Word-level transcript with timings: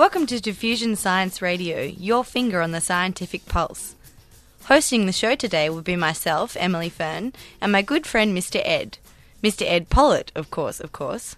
Welcome 0.00 0.24
to 0.28 0.40
Diffusion 0.40 0.96
Science 0.96 1.42
Radio, 1.42 1.82
your 1.82 2.24
finger 2.24 2.62
on 2.62 2.70
the 2.70 2.80
scientific 2.80 3.44
pulse. 3.44 3.96
Hosting 4.64 5.04
the 5.04 5.12
show 5.12 5.34
today 5.34 5.68
will 5.68 5.82
be 5.82 5.94
myself, 5.94 6.56
Emily 6.58 6.88
Fern, 6.88 7.34
and 7.60 7.70
my 7.70 7.82
good 7.82 8.06
friend 8.06 8.34
Mr. 8.34 8.62
Ed. 8.64 8.96
Mr. 9.42 9.66
Ed 9.66 9.90
Pollitt, 9.90 10.32
of 10.34 10.50
course, 10.50 10.80
of 10.80 10.90
course. 10.90 11.36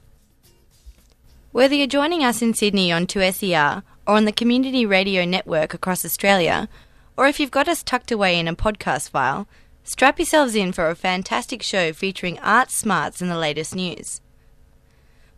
Whether 1.51 1.75
you're 1.75 1.89
joining 1.89 2.23
us 2.23 2.41
in 2.41 2.55
Sydney 2.55 2.93
on 2.93 3.09
2SER 3.09 3.83
or 4.07 4.15
on 4.15 4.27
the 4.27 4.31
Community 4.31 4.87
Radio 4.87 5.25
Network 5.25 5.75
across 5.75 6.05
Australia, 6.05 6.69
or 7.17 7.27
if 7.27 7.41
you've 7.41 7.51
got 7.51 7.67
us 7.67 7.83
tucked 7.83 8.13
away 8.13 8.39
in 8.39 8.47
a 8.47 8.55
podcast 8.55 9.11
file, 9.11 9.49
strap 9.83 10.21
yourselves 10.21 10.55
in 10.55 10.71
for 10.71 10.89
a 10.89 10.95
fantastic 10.95 11.65
show 11.65 11.93
featuring 11.93 12.39
art 12.39 12.71
smarts 12.71 13.21
and 13.21 13.29
the 13.29 13.37
latest 13.37 13.75
news. 13.75 14.21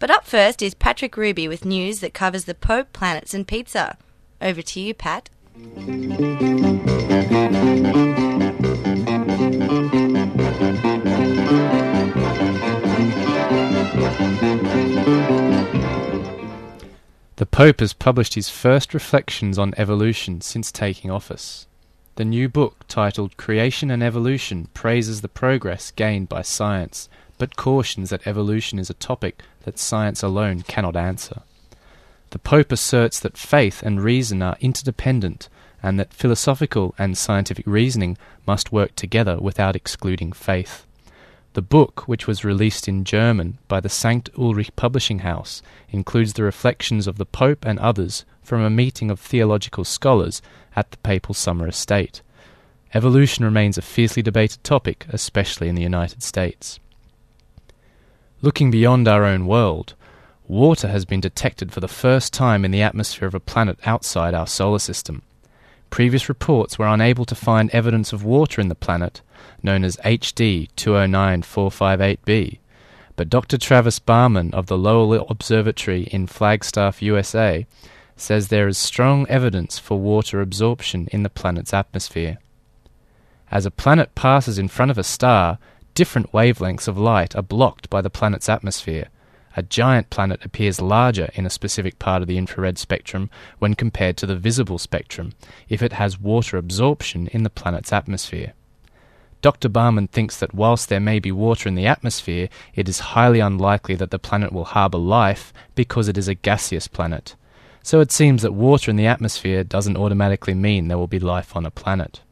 But 0.05 0.11
up 0.11 0.27
first 0.27 0.61
is 0.61 0.75
Patrick 0.75 1.17
Ruby 1.17 1.49
with 1.49 1.65
news 1.65 2.01
that 2.01 2.13
covers 2.13 2.45
the 2.45 2.55
Pope, 2.55 2.93
planets, 2.93 3.33
and 3.33 3.49
pizza. 3.49 3.97
Over 4.39 4.61
to 4.61 4.79
you, 4.79 4.93
Pat. 4.93 5.31
The 17.37 17.47
Pope 17.51 17.81
has 17.81 17.95
published 17.95 18.35
his 18.35 18.51
first 18.51 18.93
reflections 18.93 19.59
on 19.59 19.73
evolution 19.79 20.43
since 20.43 20.71
taking 20.71 21.11
office. 21.11 21.67
The 22.17 22.27
new 22.27 22.51
book, 22.51 22.85
titled 22.89 23.39
Creation 23.39 23.91
and 23.91 24.03
Evolution, 24.03 24.69
praises 24.75 25.23
the 25.23 25.29
progress 25.29 25.91
gained 25.91 26.29
by 26.29 26.43
science, 26.43 27.09
but 27.39 27.57
cautions 27.57 28.11
that 28.11 28.27
evolution 28.27 28.79
is 28.79 28.91
a 28.91 28.95
topic 28.95 29.43
that 29.65 29.79
science 29.79 30.23
alone 30.23 30.63
cannot 30.63 30.97
answer. 30.97 31.43
The 32.31 32.39
Pope 32.39 32.73
asserts 32.73 33.21
that 33.21 33.39
faith 33.39 33.83
and 33.83 34.03
reason 34.03 34.43
are 34.43 34.57
interdependent, 34.61 35.49
and 35.83 36.01
that 36.01 36.13
philosophical 36.13 36.95
and 36.99 37.17
scientific 37.17 37.67
reasoning 37.67 38.17
must 38.47 38.73
work 38.73 38.97
together 38.97 39.39
without 39.39 39.77
excluding 39.77 40.33
faith. 40.33 40.87
The 41.53 41.63
book, 41.63 42.09
which 42.09 42.27
was 42.27 42.45
released 42.45 42.89
in 42.89 43.05
German 43.05 43.59
by 43.69 43.79
the 43.79 43.89
Sankt 43.89 44.37
Ulrich 44.37 44.75
Publishing 44.75 45.21
House, 45.21 45.63
includes 45.91 46.33
the 46.33 46.43
reflections 46.43 47.07
of 47.07 47.17
the 47.17 47.27
Pope 47.27 47.65
and 47.65 47.79
others 47.79 48.25
from 48.43 48.63
a 48.63 48.71
meeting 48.71 49.11
of 49.11 49.21
theological 49.21 49.85
scholars 49.85 50.43
at 50.75 50.91
the 50.91 50.97
papal 50.99 51.35
summer 51.35 51.69
estate. 51.69 52.23
Evolution 52.93 53.45
remains 53.45 53.79
a 53.79 53.83
fiercely 53.83 54.23
debated 54.23 54.65
topic, 54.65 55.07
especially 55.11 55.69
in 55.69 55.75
the 55.77 55.83
United 55.83 56.23
States. 56.23 56.81
Looking 58.45 58.71
beyond 58.71 59.09
our 59.09 59.25
own 59.25 59.47
world, 59.47 59.95
water 60.47 60.89
has 60.89 61.07
been 61.07 61.23
detected 61.23 61.73
for 61.73 61.81
the 61.81 61.89
first 61.89 62.35
time 62.35 62.63
in 62.63 62.73
the 62.73 62.83
atmosphere 62.83 63.27
of 63.27 63.35
a 63.35 63.41
planet 63.41 63.79
outside 63.87 64.35
our 64.35 64.47
solar 64.47 64.81
system. 64.81 65.23
Previous 65.89 66.29
reports 66.29 66.79
were 66.79 66.87
unable 66.87 67.25
to 67.25 67.35
find 67.35 67.71
evidence 67.71 68.13
of 68.13 68.23
water 68.23 68.61
in 68.61 68.69
the 68.69 68.75
planet, 68.75 69.23
known 69.63 69.83
as 69.83 69.97
HD 70.05 70.69
209458b, 70.77 72.59
but 73.17 73.31
Dr. 73.31 73.57
Travis 73.57 73.99
Barman 73.99 74.53
of 74.53 74.67
the 74.67 74.77
Lowell 74.77 75.27
Observatory 75.31 76.03
in 76.03 76.27
Flagstaff, 76.27 77.01
USA, 77.01 77.67
says 78.15 78.49
there 78.49 78.69
is 78.69 78.77
strong 78.77 79.27
evidence 79.29 79.79
for 79.79 79.99
water 79.99 80.43
absorption 80.43 81.09
in 81.13 81.23
the 81.23 81.31
planet's 81.31 81.73
atmosphere. 81.73 82.37
As 83.51 83.65
a 83.65 83.71
planet 83.71 84.15
passes 84.15 84.59
in 84.59 84.69
front 84.69 84.91
of 84.91 84.99
a 84.99 85.03
star, 85.03 85.59
different 85.95 86.33
wavelengths 86.33 86.89
of 86.89 86.99
light 86.99 87.35
are 87.37 87.43
blocked 87.43 87.89
by 87.89 88.03
the 88.03 88.11
planet's 88.11 88.49
atmosphere. 88.49 89.09
A 89.57 89.63
giant 89.63 90.11
planet 90.11 90.45
appears 90.45 90.81
larger 90.81 91.31
in 91.35 91.47
a 91.47 91.51
specific 91.51 91.99
part 92.01 92.23
of 92.23 92.29
the 92.29 92.39
infrared 92.39 92.77
spectrum 92.77 93.31
when 93.61 93.75
compared 93.75 94.17
to 94.17 94.27
the 94.27 94.37
visible 94.37 94.79
spectrum 94.79 95.33
if 95.69 95.81
it 95.81 95.93
has 95.93 96.19
water 96.19 96.57
absorption 96.57 97.29
in 97.29 97.45
the 97.45 97.51
planet's 97.51 97.93
atmosphere. 97.93 98.53
Dr. 99.43 99.69
Barman 99.69 100.09
thinks 100.09 100.39
that 100.39 100.55
whilst 100.55 100.89
there 100.89 101.01
may 101.01 101.19
be 101.19 101.31
water 101.31 101.69
in 101.69 101.75
the 101.75 101.87
atmosphere, 101.87 102.49
it 102.75 102.89
is 102.89 103.13
highly 103.15 103.41
unlikely 103.41 103.95
that 103.97 104.11
the 104.11 104.19
planet 104.19 104.53
will 104.53 104.65
harbour 104.65 104.99
life 104.99 105.53
because 105.75 106.09
it 106.09 106.19
is 106.19 106.29
a 106.29 106.35
gaseous 106.35 106.89
planet. 106.89 107.37
So 107.83 108.01
it 108.01 108.11
seems 108.11 108.41
that 108.43 108.55
water 108.55 108.91
in 108.91 108.97
the 108.97 109.07
atmosphere 109.07 109.63
doesn't 109.63 109.99
automatically 109.99 110.55
mean 110.55 110.89
there 110.89 110.97
will 110.97 111.07
be 111.07 111.21
life 111.21 111.55
on 111.55 111.67
a 111.67 111.71
planet. 111.71 112.23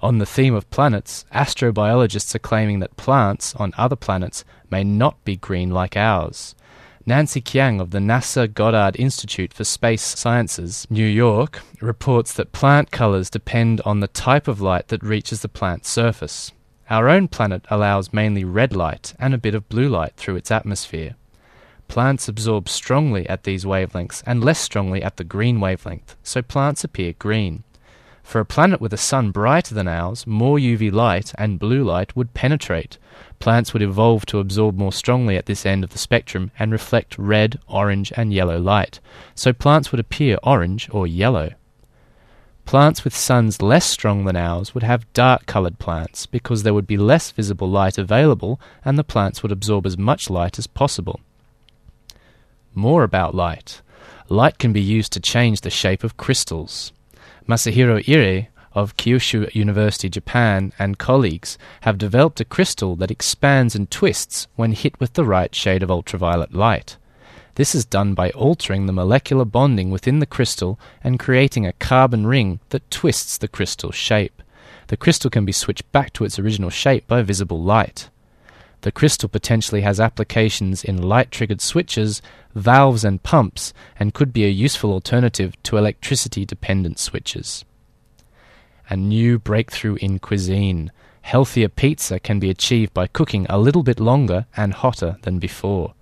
On 0.00 0.18
the 0.18 0.26
theme 0.26 0.54
of 0.54 0.70
planets, 0.70 1.24
astrobiologists 1.34 2.32
are 2.32 2.38
claiming 2.38 2.78
that 2.78 2.96
plants 2.96 3.54
on 3.56 3.74
other 3.76 3.96
planets 3.96 4.44
may 4.70 4.84
not 4.84 5.24
be 5.24 5.36
green 5.36 5.70
like 5.70 5.96
ours. 5.96 6.54
Nancy 7.04 7.40
Kiang 7.40 7.80
of 7.80 7.90
the 7.90 7.98
NASA 7.98 8.52
Goddard 8.52 8.94
Institute 8.96 9.52
for 9.52 9.64
Space 9.64 10.02
Sciences, 10.02 10.86
New 10.88 11.06
York, 11.06 11.62
reports 11.80 12.32
that 12.34 12.52
plant 12.52 12.92
colors 12.92 13.28
depend 13.28 13.80
on 13.80 13.98
the 13.98 14.06
type 14.06 14.46
of 14.46 14.60
light 14.60 14.86
that 14.88 15.02
reaches 15.02 15.42
the 15.42 15.48
plant's 15.48 15.88
surface. 15.88 16.52
Our 16.88 17.08
own 17.08 17.26
planet 17.26 17.64
allows 17.68 18.12
mainly 18.12 18.44
red 18.44 18.76
light 18.76 19.14
and 19.18 19.34
a 19.34 19.38
bit 19.38 19.54
of 19.54 19.68
blue 19.68 19.88
light 19.88 20.14
through 20.16 20.36
its 20.36 20.52
atmosphere. 20.52 21.16
Plants 21.88 22.28
absorb 22.28 22.68
strongly 22.68 23.28
at 23.28 23.42
these 23.42 23.64
wavelengths 23.64 24.22
and 24.26 24.44
less 24.44 24.60
strongly 24.60 25.02
at 25.02 25.16
the 25.16 25.24
green 25.24 25.58
wavelength, 25.58 26.14
so 26.22 26.40
plants 26.40 26.84
appear 26.84 27.14
green. 27.14 27.64
For 28.28 28.40
a 28.40 28.44
planet 28.44 28.78
with 28.78 28.92
a 28.92 28.98
sun 28.98 29.30
brighter 29.30 29.74
than 29.74 29.88
ours, 29.88 30.26
more 30.26 30.58
UV 30.58 30.92
light 30.92 31.32
and 31.38 31.58
blue 31.58 31.82
light 31.82 32.14
would 32.14 32.34
penetrate. 32.34 32.98
Plants 33.38 33.72
would 33.72 33.80
evolve 33.80 34.26
to 34.26 34.38
absorb 34.38 34.76
more 34.76 34.92
strongly 34.92 35.38
at 35.38 35.46
this 35.46 35.64
end 35.64 35.82
of 35.82 35.88
the 35.88 35.98
spectrum 35.98 36.50
and 36.58 36.70
reflect 36.70 37.16
red, 37.16 37.58
orange, 37.68 38.12
and 38.18 38.30
yellow 38.30 38.58
light, 38.58 39.00
so 39.34 39.54
plants 39.54 39.90
would 39.90 39.98
appear 39.98 40.36
orange 40.42 40.90
or 40.92 41.06
yellow. 41.06 41.52
Plants 42.66 43.02
with 43.02 43.16
suns 43.16 43.62
less 43.62 43.86
strong 43.86 44.26
than 44.26 44.36
ours 44.36 44.74
would 44.74 44.82
have 44.82 45.10
dark 45.14 45.46
coloured 45.46 45.78
plants 45.78 46.26
because 46.26 46.64
there 46.64 46.74
would 46.74 46.86
be 46.86 46.98
less 46.98 47.30
visible 47.30 47.70
light 47.70 47.96
available 47.96 48.60
and 48.84 48.98
the 48.98 49.04
plants 49.04 49.42
would 49.42 49.52
absorb 49.52 49.86
as 49.86 49.96
much 49.96 50.28
light 50.28 50.58
as 50.58 50.66
possible. 50.66 51.20
More 52.74 53.04
about 53.04 53.34
light. 53.34 53.80
Light 54.28 54.58
can 54.58 54.74
be 54.74 54.82
used 54.82 55.14
to 55.14 55.18
change 55.20 55.62
the 55.62 55.70
shape 55.70 56.04
of 56.04 56.18
crystals. 56.18 56.92
Masahiro 57.48 58.04
Irie 58.04 58.48
of 58.74 58.98
Kyushu 58.98 59.54
University, 59.54 60.10
Japan, 60.10 60.70
and 60.78 60.98
colleagues 60.98 61.56
have 61.80 61.96
developed 61.96 62.42
a 62.42 62.44
crystal 62.44 62.94
that 62.96 63.10
expands 63.10 63.74
and 63.74 63.90
twists 63.90 64.46
when 64.56 64.72
hit 64.72 65.00
with 65.00 65.14
the 65.14 65.24
right 65.24 65.54
shade 65.54 65.82
of 65.82 65.90
ultraviolet 65.90 66.52
light. 66.52 66.98
This 67.54 67.74
is 67.74 67.86
done 67.86 68.12
by 68.12 68.28
altering 68.32 68.84
the 68.84 68.92
molecular 68.92 69.46
bonding 69.46 69.90
within 69.90 70.18
the 70.18 70.26
crystal 70.26 70.78
and 71.02 71.18
creating 71.18 71.66
a 71.66 71.72
carbon 71.72 72.26
ring 72.26 72.60
that 72.68 72.90
twists 72.90 73.38
the 73.38 73.48
crystal 73.48 73.92
shape. 73.92 74.42
The 74.88 74.98
crystal 74.98 75.30
can 75.30 75.46
be 75.46 75.52
switched 75.52 75.90
back 75.90 76.12
to 76.12 76.24
its 76.24 76.38
original 76.38 76.70
shape 76.70 77.06
by 77.06 77.22
visible 77.22 77.62
light. 77.62 78.10
The 78.82 78.92
crystal 78.92 79.28
potentially 79.28 79.80
has 79.80 79.98
applications 79.98 80.84
in 80.84 81.02
light 81.02 81.30
triggered 81.30 81.60
switches, 81.60 82.22
valves, 82.54 83.04
and 83.04 83.22
pumps, 83.22 83.72
and 83.98 84.14
could 84.14 84.32
be 84.32 84.44
a 84.44 84.48
useful 84.48 84.92
alternative 84.92 85.60
to 85.64 85.76
electricity 85.76 86.44
dependent 86.44 86.98
switches. 86.98 87.64
A 88.88 88.96
new 88.96 89.38
breakthrough 89.38 89.96
in 89.96 90.18
cuisine. 90.18 90.92
Healthier 91.22 91.68
pizza 91.68 92.18
can 92.20 92.38
be 92.38 92.50
achieved 92.50 92.94
by 92.94 93.06
cooking 93.06 93.46
a 93.48 93.58
little 93.58 93.82
bit 93.82 94.00
longer 94.00 94.46
and 94.56 94.72
hotter 94.72 95.18
than 95.22 95.38
before. 95.38 95.94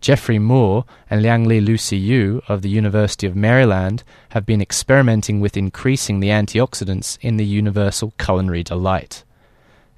Jeffrey 0.00 0.38
Moore 0.38 0.84
and 1.08 1.22
Liangli 1.22 1.64
Lucy 1.64 1.96
Yu 1.96 2.42
of 2.48 2.62
the 2.62 2.68
University 2.68 3.26
of 3.26 3.36
Maryland 3.36 4.02
have 4.30 4.44
been 4.44 4.60
experimenting 4.60 5.40
with 5.40 5.56
increasing 5.56 6.20
the 6.20 6.28
antioxidants 6.28 7.16
in 7.20 7.36
the 7.36 7.44
universal 7.46 8.12
culinary 8.18 8.62
delight. 8.62 9.24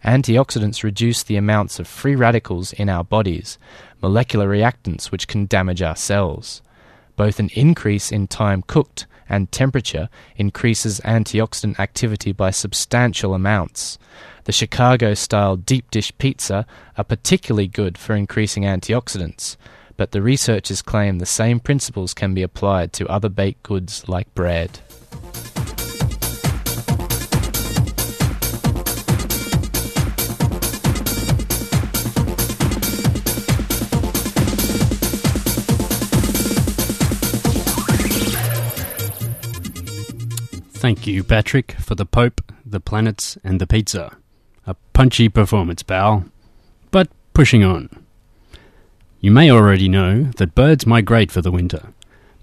Antioxidants 0.07 0.85
reduce 0.85 1.25
the 1.25 1.37
amounts 1.37 1.81
of 1.81 1.89
free 1.89 2.15
radicals 2.15 2.73
in 2.73 2.89
our 2.89 3.03
bodies, 3.03 3.59
molecular 4.01 4.49
reactants 4.49 5.07
which 5.07 5.27
can 5.27 5.47
damage 5.47 5.83
our 5.83 5.97
cells. 5.97 6.63
Both 7.17 7.41
an 7.41 7.51
increase 7.55 8.13
in 8.13 8.29
time 8.29 8.63
cooked 8.63 9.09
and 9.29 9.51
temperature 9.51 10.09
increases 10.37 11.01
antioxidant 11.01 11.81
activity 11.81 12.31
by 12.31 12.53
substantial 12.53 13.35
amounts. 13.35 13.99
The 14.45 14.53
Chicago 14.53 15.15
style 15.15 15.57
deep 15.57 15.91
dish 15.91 16.13
pizza 16.19 16.67
are 16.97 17.03
particularly 17.03 17.67
good 17.67 17.99
for 17.99 18.15
increasing 18.15 18.63
antioxidants, 18.63 19.57
but 19.97 20.13
the 20.13 20.23
researchers 20.23 20.83
claim 20.83 21.19
the 21.19 21.27
same 21.27 21.59
principles 21.59 22.15
can 22.15 22.33
be 22.33 22.43
applied 22.43 22.93
to 22.93 23.09
other 23.09 23.29
baked 23.29 23.65
goods 23.65 24.09
like 24.09 24.33
bread. 24.37 24.79
Thank 40.87 41.05
you, 41.09 41.25
Patrick, 41.25 41.73
for 41.73 41.97
the 41.97 42.07
Pope, 42.07 42.41
the 42.65 42.79
planets, 42.79 43.37
and 43.43 43.61
the 43.61 43.67
pizza. 43.67 44.17
A 44.69 44.77
punchy 44.93 45.29
performance, 45.29 45.83
pal. 45.83 46.27
But 46.93 47.09
pushing 47.35 47.65
on. 47.65 47.91
You 49.19 49.33
may 49.33 49.51
already 49.51 49.89
know 49.89 50.31
that 50.37 50.55
birds 50.55 50.87
migrate 50.87 51.33
for 51.33 51.43
the 51.43 51.51
winter, 51.51 51.93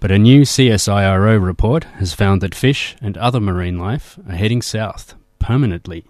but 0.02 0.12
a 0.12 0.20
new 0.20 0.42
CSIRO 0.42 1.42
report 1.42 1.86
has 2.00 2.14
found 2.14 2.42
that 2.42 2.54
fish 2.54 2.98
and 3.00 3.18
other 3.18 3.40
marine 3.40 3.80
life 3.80 4.20
are 4.28 4.36
heading 4.36 4.62
south 4.62 5.16
permanently. 5.40 6.04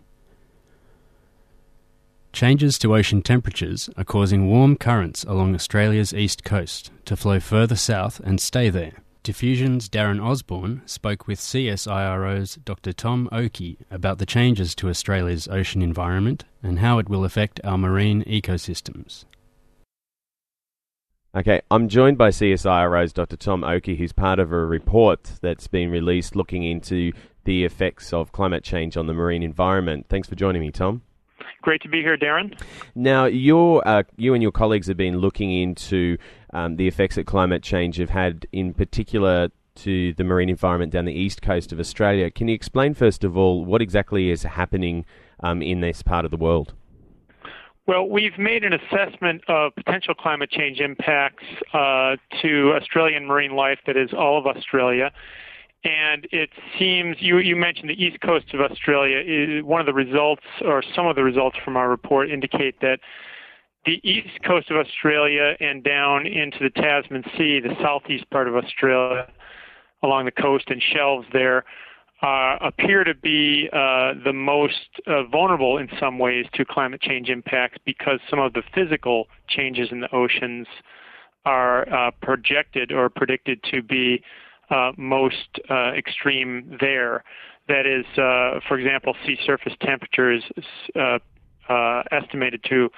Changes 2.31 2.79
to 2.79 2.95
ocean 2.95 3.21
temperatures 3.21 3.91
are 3.95 4.03
causing 4.03 4.47
warm 4.47 4.75
currents 4.75 5.23
along 5.25 5.53
Australia's 5.53 6.15
east 6.15 6.43
coast 6.43 6.89
to 7.05 7.15
flow 7.15 7.39
further 7.39 7.75
south 7.75 8.19
and 8.21 8.41
stay 8.41 8.71
there. 8.71 9.03
Diffusion's 9.23 9.87
Darren 9.87 10.21
Osborne 10.21 10.81
spoke 10.85 11.27
with 11.27 11.39
CSIRO's 11.39 12.55
Dr. 12.57 12.91
Tom 12.91 13.29
Okey 13.31 13.77
about 13.89 14.17
the 14.17 14.25
changes 14.25 14.75
to 14.75 14.89
Australia's 14.89 15.47
ocean 15.47 15.81
environment 15.81 16.43
and 16.61 16.79
how 16.79 16.99
it 16.99 17.07
will 17.07 17.23
affect 17.23 17.61
our 17.63 17.77
marine 17.77 18.25
ecosystems. 18.25 19.23
Okay, 21.33 21.61
I'm 21.71 21.87
joined 21.87 22.17
by 22.17 22.31
CSIRO's 22.31 23.13
Dr. 23.13 23.37
Tom 23.37 23.63
Okey, 23.63 23.95
who's 23.95 24.11
part 24.11 24.39
of 24.39 24.51
a 24.51 24.65
report 24.65 25.31
that's 25.41 25.67
been 25.67 25.89
released 25.89 26.35
looking 26.35 26.63
into 26.63 27.13
the 27.45 27.63
effects 27.63 28.11
of 28.11 28.33
climate 28.33 28.65
change 28.65 28.97
on 28.97 29.07
the 29.07 29.13
marine 29.13 29.41
environment. 29.41 30.07
Thanks 30.09 30.27
for 30.27 30.35
joining 30.35 30.61
me, 30.61 30.71
Tom. 30.71 31.01
Great 31.61 31.81
to 31.81 31.87
be 31.87 32.01
here, 32.01 32.17
Darren. 32.17 32.59
Now, 32.93 33.23
your, 33.23 33.87
uh, 33.87 34.03
you 34.17 34.33
and 34.33 34.43
your 34.43 34.51
colleagues 34.51 34.87
have 34.87 34.97
been 34.97 35.19
looking 35.19 35.49
into 35.49 36.17
um, 36.53 36.77
the 36.77 36.87
effects 36.87 37.15
that 37.15 37.25
climate 37.25 37.63
change 37.63 37.97
have 37.97 38.11
had, 38.11 38.47
in 38.51 38.73
particular, 38.73 39.49
to 39.75 40.13
the 40.13 40.23
marine 40.23 40.49
environment 40.49 40.91
down 40.91 41.05
the 41.05 41.13
east 41.13 41.41
coast 41.41 41.71
of 41.71 41.79
Australia. 41.79 42.29
Can 42.29 42.47
you 42.47 42.53
explain, 42.53 42.93
first 42.93 43.23
of 43.23 43.35
all, 43.35 43.65
what 43.65 43.81
exactly 43.81 44.29
is 44.29 44.43
happening 44.43 45.05
um, 45.39 45.61
in 45.61 45.81
this 45.81 46.03
part 46.03 46.25
of 46.25 46.31
the 46.31 46.37
world? 46.37 46.73
Well, 47.85 48.07
we've 48.07 48.37
made 48.37 48.63
an 48.63 48.71
assessment 48.73 49.41
of 49.49 49.75
potential 49.75 50.13
climate 50.13 50.49
change 50.49 50.79
impacts 50.79 51.43
uh, 51.73 52.15
to 52.41 52.73
Australian 52.75 53.25
marine 53.25 53.55
life 53.55 53.79
that 53.87 53.97
is 53.97 54.13
all 54.13 54.37
of 54.37 54.45
Australia. 54.45 55.11
And 55.83 56.25
it 56.31 56.49
seems 56.79 57.17
you, 57.19 57.39
you 57.39 57.57
mentioned 57.57 57.89
the 57.89 58.01
east 58.01 58.21
coast 58.21 58.53
of 58.53 58.61
Australia. 58.61 59.61
One 59.65 59.81
of 59.81 59.85
the 59.85 59.93
results, 59.93 60.43
or 60.63 60.81
some 60.95 61.07
of 61.07 61.17
the 61.17 61.23
results 61.23 61.57
from 61.65 61.75
our 61.75 61.89
report, 61.89 62.29
indicate 62.29 62.79
that 62.79 62.99
the 63.85 63.99
east 64.03 64.41
coast 64.45 64.71
of 64.71 64.77
Australia 64.77 65.55
and 65.59 65.83
down 65.83 66.25
into 66.25 66.57
the 66.59 66.69
Tasman 66.69 67.23
Sea, 67.37 67.59
the 67.59 67.75
southeast 67.81 68.29
part 68.29 68.47
of 68.47 68.55
Australia, 68.55 69.27
along 70.01 70.25
the 70.25 70.31
coast 70.31 70.65
and 70.69 70.81
shelves 70.81 71.27
there, 71.33 71.65
uh, 72.21 72.57
appear 72.61 73.03
to 73.03 73.13
be 73.13 73.69
uh, 73.73 74.13
the 74.23 74.31
most 74.33 74.87
uh, 75.07 75.23
vulnerable 75.23 75.77
in 75.77 75.89
some 75.99 76.17
ways 76.17 76.45
to 76.53 76.63
climate 76.63 77.01
change 77.01 77.29
impacts 77.29 77.77
because 77.85 78.19
some 78.29 78.39
of 78.39 78.53
the 78.53 78.63
physical 78.73 79.27
changes 79.49 79.89
in 79.91 79.99
the 79.99 80.15
oceans 80.15 80.65
are 81.45 81.91
uh, 81.93 82.11
projected 82.21 82.93
or 82.93 83.09
predicted 83.09 83.61
to 83.69 83.83
be 83.83 84.23
uh, 84.69 84.93
most 84.97 85.59
uh, 85.69 85.91
extreme 85.91 86.77
there. 86.79 87.25
That 87.67 87.85
is, 87.85 88.05
for 88.15 88.77
example, 88.77 89.15
sea 89.25 89.37
surface 89.45 89.73
temperatures 89.81 90.43
estimated 92.11 92.63
to 92.69 92.89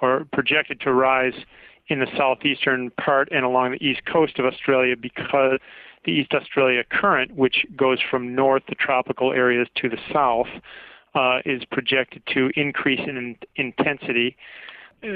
or 0.00 0.26
projected 0.32 0.80
to 0.80 0.92
rise 0.92 1.34
in 1.88 2.00
the 2.00 2.06
southeastern 2.16 2.90
part 2.92 3.28
and 3.30 3.44
along 3.44 3.72
the 3.72 3.84
east 3.84 4.04
coast 4.06 4.38
of 4.38 4.46
Australia 4.46 4.96
because 4.96 5.58
the 6.04 6.12
East 6.12 6.32
Australia 6.34 6.82
Current, 6.90 7.34
which 7.34 7.66
goes 7.76 7.98
from 8.10 8.34
north, 8.34 8.62
the 8.68 8.74
tropical 8.74 9.32
areas, 9.32 9.68
to 9.76 9.88
the 9.88 9.98
south, 10.12 10.46
uh, 11.14 11.38
is 11.44 11.64
projected 11.70 12.22
to 12.34 12.50
increase 12.56 13.00
in 13.00 13.36
intensity. 13.56 14.36
Uh, 15.02 15.08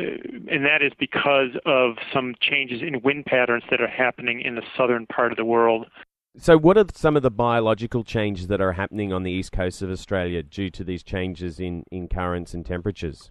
and 0.50 0.64
that 0.64 0.82
is 0.82 0.93
because 0.99 1.50
of 1.66 1.96
some 2.12 2.34
changes 2.40 2.82
in 2.82 3.00
wind 3.02 3.26
patterns 3.26 3.64
that 3.70 3.81
are 3.81 3.88
happening 3.88 4.40
in 4.40 4.54
the 4.54 4.62
southern 4.76 5.06
part 5.06 5.32
of 5.32 5.37
the 5.37 5.44
world. 5.44 5.87
So, 6.36 6.56
what 6.56 6.78
are 6.78 6.84
some 6.94 7.16
of 7.16 7.22
the 7.22 7.30
biological 7.30 8.04
changes 8.04 8.46
that 8.48 8.60
are 8.60 8.72
happening 8.72 9.12
on 9.12 9.22
the 9.22 9.32
east 9.32 9.52
coast 9.52 9.82
of 9.82 9.90
Australia 9.90 10.42
due 10.42 10.70
to 10.70 10.84
these 10.84 11.02
changes 11.02 11.58
in, 11.58 11.84
in 11.90 12.08
currents 12.08 12.54
and 12.54 12.64
temperatures? 12.64 13.30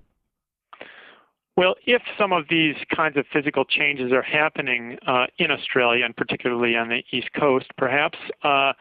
Well, 1.55 1.75
if 1.85 2.03
some 2.19 2.33
of 2.33 2.45
these 2.49 2.75
kinds 2.95 3.17
of 3.17 3.25
physical 3.33 3.65
changes 3.65 4.11
are 4.11 4.21
happening 4.21 4.99
uh, 5.07 5.25
in 5.39 5.49
Australia, 5.51 6.05
and 6.05 6.15
particularly 6.15 6.75
on 6.75 6.89
the 6.89 7.03
east 7.11 7.29
coast, 7.33 7.65
perhaps, 7.77 8.17
uh, 8.44 8.73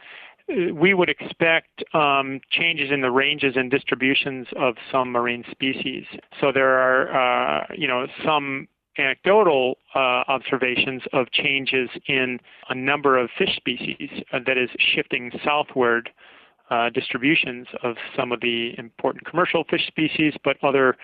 we 0.74 0.92
would 0.92 1.08
expect 1.08 1.82
um, 1.94 2.40
changes 2.50 2.90
in 2.92 3.00
the 3.00 3.10
ranges 3.10 3.54
and 3.56 3.70
distributions 3.70 4.46
of 4.56 4.74
some 4.92 5.10
marine 5.10 5.44
species. 5.50 6.04
So 6.40 6.52
there 6.52 6.78
are, 6.78 7.60
uh, 7.62 7.66
you 7.76 7.88
know, 7.88 8.06
some 8.24 8.68
anecdotal 8.98 9.78
uh, 9.94 10.25
observations 10.28 11.02
of 11.12 11.31
changes 11.32 11.88
in 12.06 12.38
a 12.69 12.75
number 12.75 13.19
of 13.19 13.31
fish 13.37 13.54
species 13.56 14.10
uh, 14.32 14.38
that 14.46 14.56
is 14.56 14.70
shifting 14.78 15.31
southward 15.44 16.10
uh, 16.70 16.90
distributions 16.90 17.66
of 17.82 17.96
some 18.16 18.32
of 18.32 18.40
the 18.40 18.72
important 18.78 19.25
commercial 19.25 19.64
fish 19.64 19.87
species, 19.87 20.34
but 20.43 20.56
other 20.62 20.96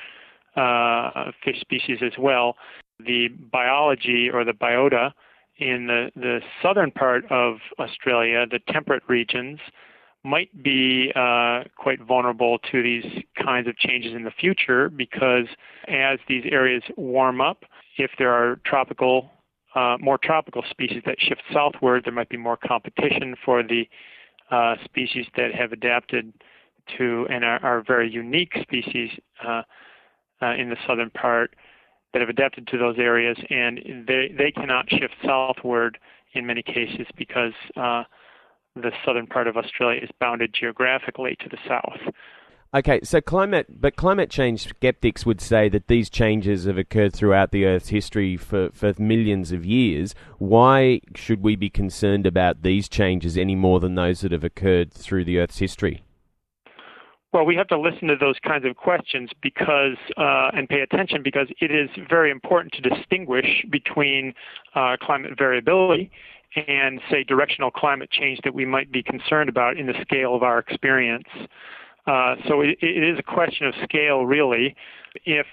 uh, 0.56 1.31
fish 1.44 1.61
species 1.61 1.99
as 2.03 2.12
well. 2.19 2.56
The 2.99 3.29
biology 3.29 4.29
or 4.33 4.45
the 4.45 4.53
biota 4.53 5.12
in 5.59 5.87
the, 5.87 6.11
the 6.17 6.41
southern 6.62 6.91
part 6.91 7.25
of 7.31 7.59
Australia, 7.79 8.47
the 8.50 8.59
temperate 8.73 9.03
regions, 9.09 9.61
might 10.25 10.62
be 10.62 11.12
uh, 11.17 11.65
quite 11.77 12.00
vulnerable 12.00 12.59
to 12.71 12.83
these 12.83 13.05
kinds 13.43 13.67
of 13.67 13.77
changes 13.77 14.15
in 14.15 14.25
the 14.25 14.31
future 14.31 14.88
because 14.88 15.47
as 15.88 16.19
these 16.29 16.45
areas 16.50 16.83
warm 16.97 17.41
up, 17.41 17.65
if 17.99 18.11
there 18.19 18.33
are 18.33 18.61
tropical, 18.65 19.31
uh, 19.75 19.97
more 20.00 20.19
tropical 20.19 20.62
species 20.71 21.03
that 21.06 21.17
shift 21.19 21.43
southward, 21.53 22.03
there 22.05 22.12
might 22.12 22.29
be 22.29 22.37
more 22.37 22.56
competition 22.56 23.35
for 23.45 23.62
the 23.62 23.88
uh, 24.50 24.76
species 24.85 25.26
that 25.37 25.55
have 25.55 25.73
adapted 25.73 26.33
to 26.99 27.26
and 27.31 27.45
are, 27.45 27.62
are 27.64 27.83
very 27.87 28.11
unique 28.11 28.52
species 28.61 29.11
uh, 29.47 29.62
uh, 30.43 30.55
in 30.55 30.69
the 30.69 30.76
southern 30.87 31.11
part 31.11 31.55
that 32.12 32.21
have 32.21 32.28
adapted 32.28 32.66
to 32.66 32.76
those 32.76 32.99
areas, 32.99 33.38
and 33.49 33.78
they 34.07 34.35
they 34.37 34.50
cannot 34.50 34.88
shift 34.90 35.14
southward 35.25 35.99
in 36.35 36.45
many 36.45 36.62
cases 36.62 37.07
because 37.16 37.52
uh, 37.76 38.02
the 38.76 38.90
southern 39.05 39.26
part 39.26 39.47
of 39.47 39.57
Australia 39.57 40.00
is 40.02 40.11
bounded 40.21 40.55
geographically 40.59 41.37
to 41.40 41.49
the 41.49 41.59
south. 41.66 42.14
Okay, 42.75 43.00
so 43.02 43.21
climate, 43.21 43.67
but 43.69 43.97
climate 43.97 44.31
change 44.31 44.67
skeptics 44.67 45.26
would 45.26 45.43
say 45.43 45.69
that 45.69 45.88
these 45.88 46.09
changes 46.09 46.64
have 46.64 46.79
occurred 46.79 47.12
throughout 47.12 47.50
the 47.50 47.67
Earth's 47.67 47.91
history 47.91 48.35
for, 48.38 48.71
for 48.73 48.95
millions 48.99 49.52
of 49.52 49.67
years. 49.67 50.14
Why 50.38 51.02
should 51.14 51.43
we 51.43 51.55
be 51.55 51.69
concerned 51.69 52.26
about 52.26 52.62
these 52.62 52.88
changes 52.88 53.37
any 53.37 53.55
more 53.55 53.79
than 53.79 53.95
those 53.95 54.23
that 54.23 54.33
have 54.33 54.43
occurred 54.43 54.91
through 54.91 55.26
the 55.26 55.38
Earth's 55.38 55.59
history? 55.59 56.02
Well, 57.35 57.45
we 57.45 57.57
have 57.57 57.69
to 57.69 57.79
listen 57.79 58.09
to 58.09 58.17
those 58.17 58.38
kinds 58.43 58.64
of 58.64 58.76
questions 58.76 59.29
because 59.43 59.99
uh, 60.17 60.50
and 60.55 60.67
pay 60.67 60.81
attention 60.81 61.23
because 61.23 61.49
it 61.61 61.71
is 61.71 61.91
very 62.09 62.31
important 62.31 62.73
to 62.75 62.81
distinguish 62.81 63.67
between 63.71 64.33
uh, 64.75 64.97
climate 64.99 65.33
variability 65.37 66.11
and, 66.67 67.00
say, 67.11 67.23
directional 67.23 67.71
climate 67.71 68.11
change 68.11 68.38
that 68.45 68.55
we 68.55 68.64
might 68.64 68.91
be 68.91 69.02
concerned 69.02 69.50
about 69.50 69.76
in 69.76 69.87
the 69.87 69.95
scale 70.02 70.35
of 70.35 70.43
our 70.43 70.59
experience. 70.59 71.29
Uh, 72.06 72.35
so 72.49 72.61
it, 72.61 72.78
it 72.80 73.04
is 73.04 73.18
a 73.18 73.23
question 73.23 73.66
of 73.66 73.75
scale, 73.85 74.26
really. 74.26 74.75
If 75.25 75.47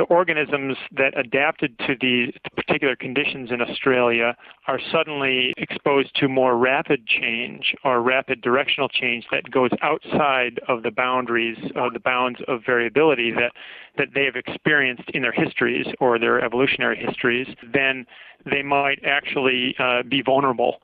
the 0.00 0.04
organisms 0.04 0.78
that 0.96 1.18
adapted 1.18 1.78
to 1.80 1.94
these 2.00 2.32
particular 2.56 2.96
conditions 2.96 3.50
in 3.50 3.60
Australia 3.60 4.34
are 4.66 4.80
suddenly 4.90 5.52
exposed 5.58 6.14
to 6.16 6.26
more 6.26 6.56
rapid 6.56 7.06
change 7.06 7.74
or 7.84 8.00
rapid 8.00 8.40
directional 8.40 8.88
change 8.88 9.26
that 9.30 9.50
goes 9.50 9.68
outside 9.82 10.58
of 10.68 10.84
the 10.84 10.90
boundaries 10.90 11.58
of 11.74 11.92
the 11.92 12.00
bounds 12.00 12.38
of 12.48 12.60
variability 12.64 13.30
that 13.30 13.52
that 13.98 14.08
they 14.14 14.24
have 14.24 14.36
experienced 14.36 15.10
in 15.12 15.20
their 15.20 15.32
histories 15.32 15.86
or 15.98 16.18
their 16.18 16.42
evolutionary 16.42 16.96
histories, 16.96 17.48
then 17.74 18.06
they 18.50 18.62
might 18.62 19.00
actually 19.04 19.74
uh, 19.78 20.02
be 20.08 20.22
vulnerable. 20.22 20.80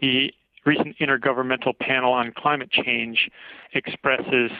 The 0.00 0.32
recent 0.66 0.98
Intergovernmental 0.98 1.78
Panel 1.78 2.12
on 2.12 2.32
Climate 2.36 2.70
Change 2.70 3.30
expresses 3.72 4.50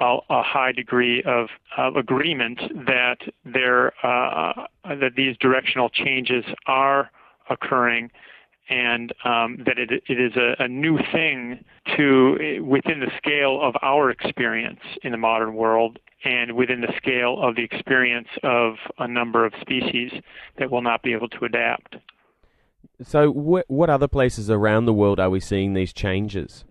a, 0.00 0.18
a 0.30 0.42
high 0.42 0.72
degree 0.72 1.22
of, 1.22 1.48
of 1.76 1.96
agreement 1.96 2.60
that 2.86 3.18
there 3.44 3.92
uh, 4.04 4.66
that 4.84 5.12
these 5.16 5.36
directional 5.38 5.88
changes 5.88 6.44
are 6.66 7.10
occurring 7.50 8.10
and 8.68 9.12
um, 9.24 9.62
that 9.64 9.78
it, 9.78 9.90
it 10.08 10.20
is 10.20 10.36
a, 10.36 10.62
a, 10.62 10.68
new 10.68 10.98
thing 11.10 11.64
to 11.96 12.62
within 12.62 13.00
the 13.00 13.10
scale 13.16 13.60
of 13.62 13.74
our 13.82 14.10
experience 14.10 14.80
in 15.02 15.12
the 15.12 15.18
modern 15.18 15.54
world 15.54 15.98
and 16.24 16.54
within 16.54 16.80
the 16.82 16.92
scale 16.96 17.40
of 17.40 17.56
the 17.56 17.62
experience 17.62 18.28
of 18.42 18.74
a 18.98 19.08
number 19.08 19.46
of 19.46 19.52
species 19.60 20.12
that 20.58 20.70
will 20.70 20.82
not 20.82 21.02
be 21.02 21.12
able 21.12 21.28
to 21.28 21.44
adapt. 21.44 21.96
So, 23.02 23.32
wh- 23.32 23.70
what 23.70 23.90
other 23.90 24.08
places 24.08 24.50
around 24.50 24.86
the 24.86 24.92
world 24.92 25.20
are 25.20 25.30
we 25.30 25.40
seeing 25.40 25.74
these 25.74 25.92
changes? 25.92 26.64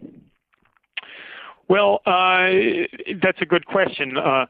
Well, 1.69 2.01
uh, 2.05 2.49
that's 3.21 3.41
a 3.41 3.45
good 3.45 3.65
question. 3.65 4.17
Uh, 4.17 4.45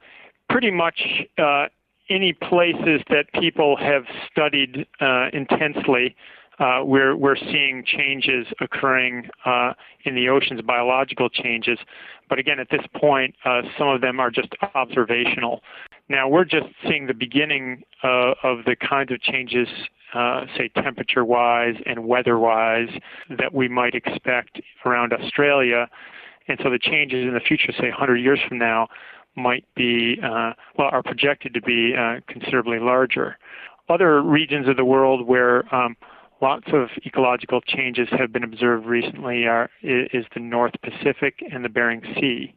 pretty 0.49 0.71
much 0.71 1.01
uh, 1.37 1.65
any 2.09 2.33
places 2.33 3.01
that 3.09 3.25
people 3.39 3.75
have 3.77 4.03
studied 4.31 4.85
uh, 5.01 5.27
intensely, 5.33 6.15
uh, 6.59 6.81
we're 6.83 7.15
we're 7.15 7.35
seeing 7.35 7.83
changes 7.85 8.47
occurring 8.61 9.29
uh, 9.45 9.73
in 10.05 10.15
the 10.15 10.29
oceans, 10.29 10.61
biological 10.61 11.29
changes. 11.29 11.77
But 12.29 12.39
again, 12.39 12.59
at 12.59 12.69
this 12.69 12.81
point, 12.95 13.35
some 13.77 13.87
of 13.87 14.01
them 14.01 14.19
are 14.19 14.29
just 14.31 14.49
observational. 14.75 15.61
Now 16.09 16.29
we're 16.29 16.45
just 16.45 16.67
seeing 16.87 17.07
the 17.07 17.13
beginning 17.13 17.83
of 18.03 18.65
the 18.65 18.75
kinds 18.75 19.11
of 19.11 19.21
changes 19.21 19.67
uh, 20.13 20.45
say 20.57 20.69
temperature 20.69 21.25
wise 21.25 21.75
and 21.85 22.07
weather 22.07 22.39
wise 22.39 22.89
that 23.37 23.53
we 23.53 23.67
might 23.67 23.93
expect 23.93 24.61
around 24.85 25.13
Australia. 25.13 25.87
And 26.47 26.57
so 26.63 26.69
the 26.69 26.79
changes 26.79 27.25
in 27.25 27.33
the 27.33 27.41
future, 27.41 27.73
say 27.73 27.89
100 27.89 28.15
years 28.17 28.39
from 28.47 28.57
now, 28.57 28.87
might 29.35 29.65
be, 29.75 30.17
uh, 30.23 30.53
well, 30.77 30.89
are 30.91 31.03
projected 31.03 31.53
to 31.53 31.61
be 31.61 31.93
uh, 31.93 32.21
considerably 32.27 32.79
larger. 32.79 33.37
Other 33.89 34.21
regions 34.21 34.67
of 34.67 34.77
the 34.77 34.85
world 34.85 35.27
where 35.27 35.73
um, 35.75 35.95
lots 36.41 36.67
of 36.73 36.89
ecological 37.05 37.61
changes 37.61 38.07
have 38.17 38.31
been 38.31 38.43
observed 38.43 38.85
recently 38.85 39.45
are, 39.45 39.69
is 39.81 40.25
the 40.33 40.39
North 40.39 40.73
Pacific 40.81 41.43
and 41.51 41.63
the 41.63 41.69
Bering 41.69 42.01
Sea. 42.15 42.55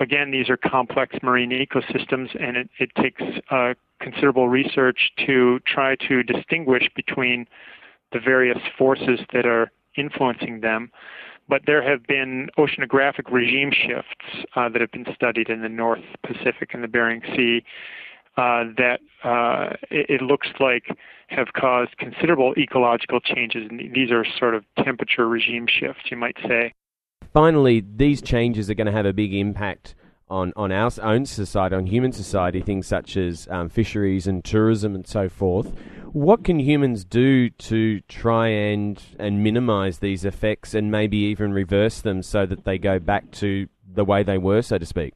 Again, 0.00 0.30
these 0.30 0.48
are 0.48 0.56
complex 0.56 1.16
marine 1.22 1.50
ecosystems, 1.50 2.28
and 2.40 2.56
it, 2.56 2.70
it 2.78 2.90
takes 2.94 3.22
uh, 3.50 3.74
considerable 4.00 4.48
research 4.48 5.10
to 5.26 5.58
try 5.66 5.96
to 6.08 6.22
distinguish 6.22 6.88
between 6.94 7.46
the 8.12 8.20
various 8.20 8.58
forces 8.76 9.20
that 9.32 9.44
are 9.44 9.72
influencing 9.96 10.60
them. 10.60 10.90
But 11.48 11.62
there 11.66 11.82
have 11.82 12.06
been 12.06 12.50
oceanographic 12.58 13.32
regime 13.32 13.72
shifts 13.72 14.46
uh, 14.54 14.68
that 14.68 14.80
have 14.80 14.92
been 14.92 15.06
studied 15.14 15.48
in 15.48 15.62
the 15.62 15.68
North 15.68 16.04
Pacific 16.22 16.74
and 16.74 16.84
the 16.84 16.88
Bering 16.88 17.22
Sea 17.34 17.64
uh, 18.36 18.64
that 18.76 19.00
uh, 19.24 19.74
it, 19.90 20.20
it, 20.20 20.22
looks 20.22 20.46
like 20.60 20.84
have 21.26 21.48
caused 21.54 21.96
considerable 21.96 22.54
ecological 22.56 23.18
changes. 23.18 23.66
And 23.68 23.80
these 23.92 24.12
are 24.12 24.24
sort 24.38 24.54
of 24.54 24.64
temperature 24.84 25.26
regime 25.26 25.66
shifts, 25.66 26.02
you 26.10 26.16
might 26.16 26.36
say. 26.46 26.72
Finally, 27.32 27.84
these 27.96 28.22
changes 28.22 28.68
are 28.70 28.74
going 28.74 28.86
to 28.86 28.92
have 28.92 29.06
a 29.06 29.12
big 29.12 29.34
impact 29.34 29.94
on, 30.28 30.52
on 30.56 30.72
our 30.72 30.90
own 31.02 31.24
society, 31.26 31.74
on 31.74 31.86
human 31.86 32.12
society, 32.12 32.60
things 32.60 32.86
such 32.86 33.16
as 33.16 33.46
um, 33.50 33.68
fisheries 33.68 34.26
and 34.26 34.44
tourism 34.44 34.94
and 34.94 35.06
so 35.06 35.28
forth. 35.28 35.72
What 36.12 36.42
can 36.42 36.58
humans 36.58 37.04
do 37.04 37.50
to 37.50 38.00
try 38.08 38.48
and, 38.48 39.00
and 39.18 39.42
minimize 39.42 39.98
these 39.98 40.24
effects 40.24 40.74
and 40.74 40.90
maybe 40.90 41.18
even 41.18 41.52
reverse 41.52 42.00
them 42.00 42.22
so 42.22 42.46
that 42.46 42.64
they 42.64 42.78
go 42.78 42.98
back 42.98 43.30
to 43.32 43.68
the 43.94 44.04
way 44.04 44.22
they 44.22 44.38
were, 44.38 44.62
so 44.62 44.78
to 44.78 44.86
speak? 44.86 45.14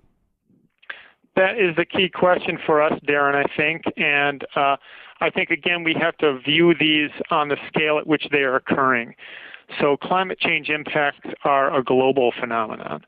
That 1.35 1.59
is 1.59 1.75
the 1.77 1.87
key 1.87 2.11
question 2.11 2.59
for 2.67 2.83
us, 2.83 2.93
Darren, 3.09 3.35
I 3.35 3.45
think. 3.57 3.85
And 3.97 4.45
uh, 4.55 4.77
I 5.21 5.31
think, 5.31 5.51
again, 5.51 5.83
we 5.83 5.95
have 5.99 6.17
to 6.19 6.39
view 6.41 6.75
these 6.79 7.11
on 7.31 7.49
the 7.49 7.57
scale 7.69 7.99
at 7.99 8.07
which 8.07 8.27
they 8.31 8.41
are 8.41 8.55
occurring. 8.55 9.15
So, 9.81 9.97
climate 9.97 10.39
change 10.39 10.69
impacts 10.69 11.29
are 11.45 11.75
a 11.77 11.83
global 11.83 12.33
phenomenon 12.39 13.05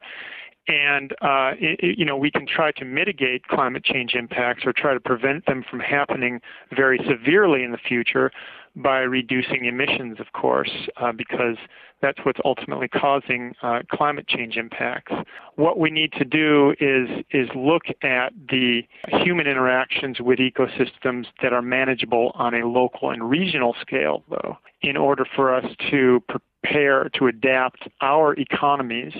and 0.66 1.12
uh, 1.20 1.52
it, 1.58 1.98
you 1.98 2.04
know 2.04 2.16
we 2.16 2.30
can 2.30 2.46
try 2.46 2.72
to 2.72 2.84
mitigate 2.84 3.46
climate 3.48 3.84
change 3.84 4.14
impacts 4.14 4.64
or 4.64 4.72
try 4.72 4.94
to 4.94 5.00
prevent 5.00 5.44
them 5.46 5.62
from 5.68 5.80
happening 5.80 6.40
very 6.74 6.98
severely 7.06 7.62
in 7.62 7.72
the 7.72 7.78
future 7.78 8.30
by 8.76 8.98
reducing 9.00 9.66
emissions, 9.66 10.18
of 10.18 10.32
course, 10.32 10.70
uh, 10.96 11.12
because 11.12 11.56
that's 12.02 12.18
what's 12.24 12.40
ultimately 12.44 12.88
causing 12.88 13.54
uh, 13.62 13.80
climate 13.90 14.26
change 14.26 14.56
impacts. 14.56 15.12
What 15.54 15.78
we 15.78 15.90
need 15.90 16.12
to 16.14 16.24
do 16.24 16.74
is 16.80 17.08
is 17.30 17.48
look 17.54 17.84
at 18.02 18.32
the 18.48 18.82
human 19.22 19.46
interactions 19.46 20.20
with 20.20 20.38
ecosystems 20.38 21.26
that 21.42 21.52
are 21.52 21.62
manageable 21.62 22.32
on 22.34 22.54
a 22.54 22.66
local 22.66 23.10
and 23.10 23.28
regional 23.28 23.76
scale, 23.80 24.24
though, 24.28 24.58
in 24.82 24.96
order 24.96 25.24
for 25.36 25.54
us 25.54 25.64
to 25.90 26.22
prepare 26.64 27.08
to 27.14 27.26
adapt 27.26 27.88
our 28.00 28.34
economies 28.34 29.12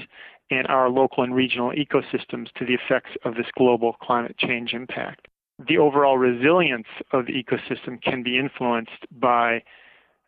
and 0.50 0.66
our 0.68 0.88
local 0.88 1.22
and 1.22 1.34
regional 1.34 1.72
ecosystems 1.72 2.52
to 2.52 2.64
the 2.64 2.74
effects 2.74 3.10
of 3.24 3.34
this 3.34 3.46
global 3.56 3.94
climate 4.02 4.36
change 4.38 4.72
impact. 4.72 5.28
The 5.68 5.78
overall 5.78 6.18
resilience 6.18 6.86
of 7.12 7.26
the 7.26 7.32
ecosystem 7.32 8.02
can 8.02 8.22
be 8.22 8.38
influenced 8.38 9.06
by 9.12 9.62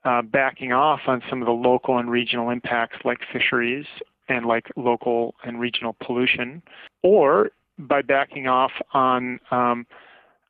uh, 0.05 0.23
backing 0.23 0.73
off 0.73 1.01
on 1.07 1.23
some 1.29 1.43
of 1.43 1.47
the 1.47 1.53
local 1.53 1.99
and 1.99 2.11
regional 2.11 2.51
impacts 2.51 2.99
like 3.05 3.19
fisheries 3.33 3.87
and 4.29 4.47
like 4.47 4.67
local 4.77 5.35
and 5.45 5.61
regional 5.61 5.97
pollution, 6.05 6.63
or 7.03 7.51
by 7.79 8.03
backing 8.03 8.47
off 8.47 8.73
on 8.95 9.41
um, 9.51 9.87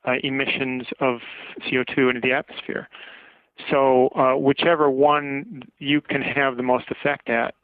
uh, 0.07 0.13
emissions 0.23 0.87
of 1.01 1.21
CO2 1.63 2.11
into 2.11 2.21
the 2.23 2.33
atmosphere. 2.33 2.89
So, 3.71 4.09
uh, 4.09 4.37
whichever 4.37 4.91
one 4.91 5.63
you 5.79 6.01
can 6.01 6.23
have 6.23 6.57
the 6.57 6.63
most 6.63 6.87
effect 6.91 7.29
at, 7.31 7.55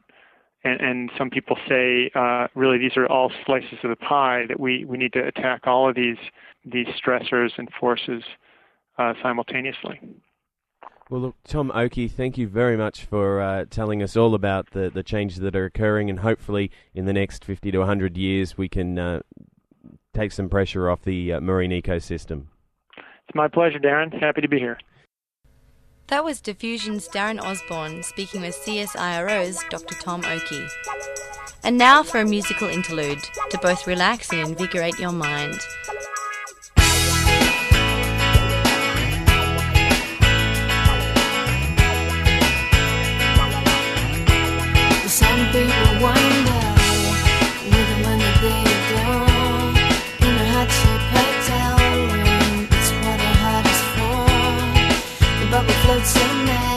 and, 0.63 0.81
and 0.81 1.11
some 1.17 1.29
people 1.29 1.57
say 1.67 2.09
uh, 2.15 2.47
really 2.55 2.77
these 2.77 2.97
are 2.97 3.05
all 3.07 3.31
slices 3.45 3.77
of 3.83 3.89
the 3.89 3.95
pie 3.95 4.45
that 4.47 4.59
we, 4.59 4.85
we 4.85 4.97
need 4.97 5.13
to 5.13 5.25
attack 5.25 5.67
all 5.67 5.89
of 5.89 5.95
these 5.95 6.17
these 6.65 6.87
stressors 6.87 7.49
and 7.57 7.69
forces 7.79 8.23
uh, 8.97 9.13
simultaneously. 9.21 9.99
Well, 11.09 11.21
look, 11.21 11.35
Tom 11.43 11.71
Okey, 11.75 12.07
thank 12.07 12.37
you 12.37 12.47
very 12.47 12.77
much 12.77 13.03
for 13.05 13.41
uh, 13.41 13.65
telling 13.69 14.01
us 14.01 14.15
all 14.15 14.33
about 14.33 14.71
the, 14.71 14.89
the 14.89 15.03
changes 15.03 15.39
that 15.39 15.55
are 15.55 15.65
occurring, 15.65 16.09
and 16.09 16.19
hopefully 16.19 16.71
in 16.95 17.05
the 17.05 17.13
next 17.13 17.43
50 17.43 17.71
to 17.71 17.79
100 17.79 18.17
years 18.17 18.57
we 18.57 18.69
can 18.69 18.97
uh, 18.97 19.19
take 20.13 20.31
some 20.31 20.47
pressure 20.47 20.89
off 20.89 21.03
the 21.03 21.33
uh, 21.33 21.41
marine 21.41 21.71
ecosystem. 21.71 22.45
It's 22.97 23.35
my 23.35 23.47
pleasure, 23.49 23.79
Darren. 23.79 24.17
Happy 24.17 24.41
to 24.41 24.47
be 24.47 24.59
here. 24.59 24.77
That 26.07 26.25
was 26.25 26.41
Diffusion's 26.41 27.07
Darren 27.07 27.41
Osborne 27.41 28.03
speaking 28.03 28.41
with 28.41 28.55
CSIRO's 28.55 29.63
Dr. 29.69 29.95
Tom 29.95 30.21
Okey. 30.25 30.67
And 31.63 31.77
now 31.77 32.03
for 32.03 32.19
a 32.19 32.25
musical 32.25 32.67
interlude 32.67 33.23
to 33.49 33.57
both 33.59 33.87
relax 33.87 34.31
and 34.31 34.41
invigorate 34.41 34.99
your 34.99 35.13
mind. 35.13 35.59
Some 45.07 45.45
people 45.51 46.01
wonder 46.01 46.52
The 55.53 55.59
bubble 55.59 55.73
floats 55.85 56.09
so 56.09 56.19
madly 56.45 56.72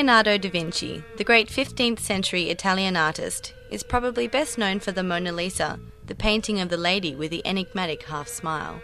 Leonardo 0.00 0.38
da 0.38 0.48
Vinci, 0.48 1.04
the 1.18 1.24
great 1.24 1.50
15th 1.50 1.98
century 1.98 2.48
Italian 2.48 2.96
artist, 2.96 3.52
is 3.70 3.82
probably 3.82 4.26
best 4.26 4.56
known 4.56 4.80
for 4.80 4.92
the 4.92 5.02
Mona 5.02 5.30
Lisa, 5.30 5.78
the 6.06 6.14
painting 6.14 6.58
of 6.58 6.70
the 6.70 6.78
lady 6.78 7.14
with 7.14 7.30
the 7.30 7.46
enigmatic 7.46 8.04
half 8.04 8.26
smile. 8.26 8.80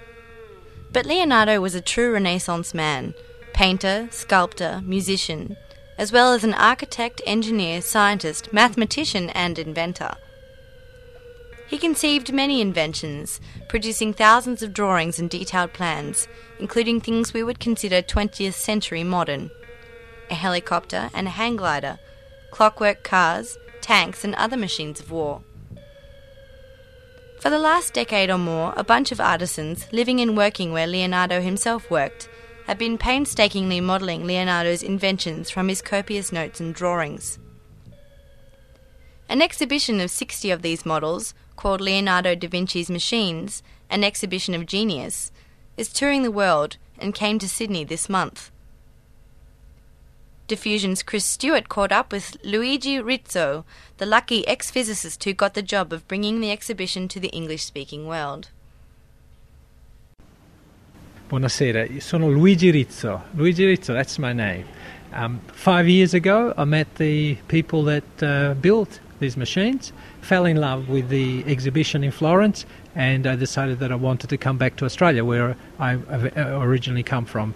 But 0.92 1.06
Leonardo 1.06 1.58
was 1.58 1.74
a 1.74 1.80
true 1.80 2.12
Renaissance 2.12 2.74
man 2.74 3.14
painter, 3.54 4.08
sculptor, 4.10 4.82
musician, 4.84 5.56
as 5.96 6.12
well 6.12 6.34
as 6.34 6.44
an 6.44 6.52
architect, 6.52 7.22
engineer, 7.24 7.80
scientist, 7.80 8.52
mathematician, 8.52 9.30
and 9.30 9.58
inventor. 9.58 10.16
He 11.66 11.78
conceived 11.78 12.30
many 12.30 12.60
inventions, 12.60 13.40
producing 13.70 14.12
thousands 14.12 14.62
of 14.62 14.74
drawings 14.74 15.18
and 15.18 15.30
detailed 15.30 15.72
plans, 15.72 16.28
including 16.58 17.00
things 17.00 17.32
we 17.32 17.42
would 17.42 17.58
consider 17.58 18.02
20th 18.02 18.52
century 18.52 19.02
modern 19.02 19.50
a 20.30 20.34
helicopter 20.34 21.10
and 21.14 21.26
a 21.26 21.30
hang 21.30 21.56
glider, 21.56 21.98
clockwork 22.50 23.02
cars, 23.02 23.58
tanks, 23.80 24.24
and 24.24 24.34
other 24.34 24.56
machines 24.56 25.00
of 25.00 25.10
war. 25.10 25.42
For 27.40 27.50
the 27.50 27.58
last 27.58 27.94
decade 27.94 28.30
or 28.30 28.38
more, 28.38 28.72
a 28.76 28.84
bunch 28.84 29.12
of 29.12 29.20
artisans 29.20 29.86
living 29.92 30.20
and 30.20 30.36
working 30.36 30.72
where 30.72 30.86
Leonardo 30.86 31.40
himself 31.40 31.90
worked 31.90 32.28
have 32.66 32.78
been 32.78 32.98
painstakingly 32.98 33.80
modelling 33.80 34.26
Leonardo's 34.26 34.82
inventions 34.82 35.50
from 35.50 35.68
his 35.68 35.82
copious 35.82 36.32
notes 36.32 36.58
and 36.58 36.74
drawings. 36.74 37.38
An 39.28 39.42
exhibition 39.42 40.00
of 40.00 40.10
60 40.10 40.50
of 40.50 40.62
these 40.62 40.86
models, 40.86 41.34
called 41.56 41.80
Leonardo 41.80 42.34
da 42.34 42.48
Vinci's 42.48 42.90
Machines, 42.90 43.62
an 43.90 44.02
exhibition 44.02 44.54
of 44.54 44.66
genius, 44.66 45.30
is 45.76 45.92
touring 45.92 46.22
the 46.22 46.30
world 46.30 46.76
and 46.98 47.14
came 47.14 47.38
to 47.38 47.48
Sydney 47.48 47.84
this 47.84 48.08
month. 48.08 48.50
Diffusion's 50.46 51.02
Chris 51.02 51.24
Stewart 51.24 51.68
caught 51.68 51.90
up 51.90 52.12
with 52.12 52.36
Luigi 52.44 53.00
Rizzo, 53.00 53.64
the 53.98 54.06
lucky 54.06 54.46
ex 54.46 54.70
physicist 54.70 55.22
who 55.24 55.32
got 55.32 55.54
the 55.54 55.62
job 55.62 55.92
of 55.92 56.06
bringing 56.06 56.40
the 56.40 56.52
exhibition 56.52 57.08
to 57.08 57.18
the 57.18 57.28
English 57.28 57.64
speaking 57.64 58.06
world. 58.06 58.50
Buonasera, 61.28 62.00
sono 62.00 62.28
Luigi 62.28 62.70
Rizzo. 62.70 63.22
Luigi 63.34 63.66
Rizzo, 63.66 63.92
that's 63.92 64.18
my 64.18 64.32
name. 64.32 64.66
Um, 65.12 65.40
five 65.48 65.88
years 65.88 66.14
ago, 66.14 66.54
I 66.56 66.64
met 66.64 66.94
the 66.96 67.34
people 67.48 67.82
that 67.84 68.22
uh, 68.22 68.54
built 68.54 69.00
these 69.18 69.36
machines, 69.36 69.92
fell 70.20 70.44
in 70.44 70.58
love 70.58 70.88
with 70.88 71.08
the 71.08 71.42
exhibition 71.46 72.04
in 72.04 72.12
Florence, 72.12 72.66
and 72.94 73.26
I 73.26 73.34
decided 73.34 73.80
that 73.80 73.90
I 73.90 73.96
wanted 73.96 74.30
to 74.30 74.36
come 74.36 74.58
back 74.58 74.76
to 74.76 74.84
Australia, 74.84 75.24
where 75.24 75.56
I 75.80 75.94
uh, 75.96 76.60
originally 76.60 77.02
come 77.02 77.24
from. 77.24 77.54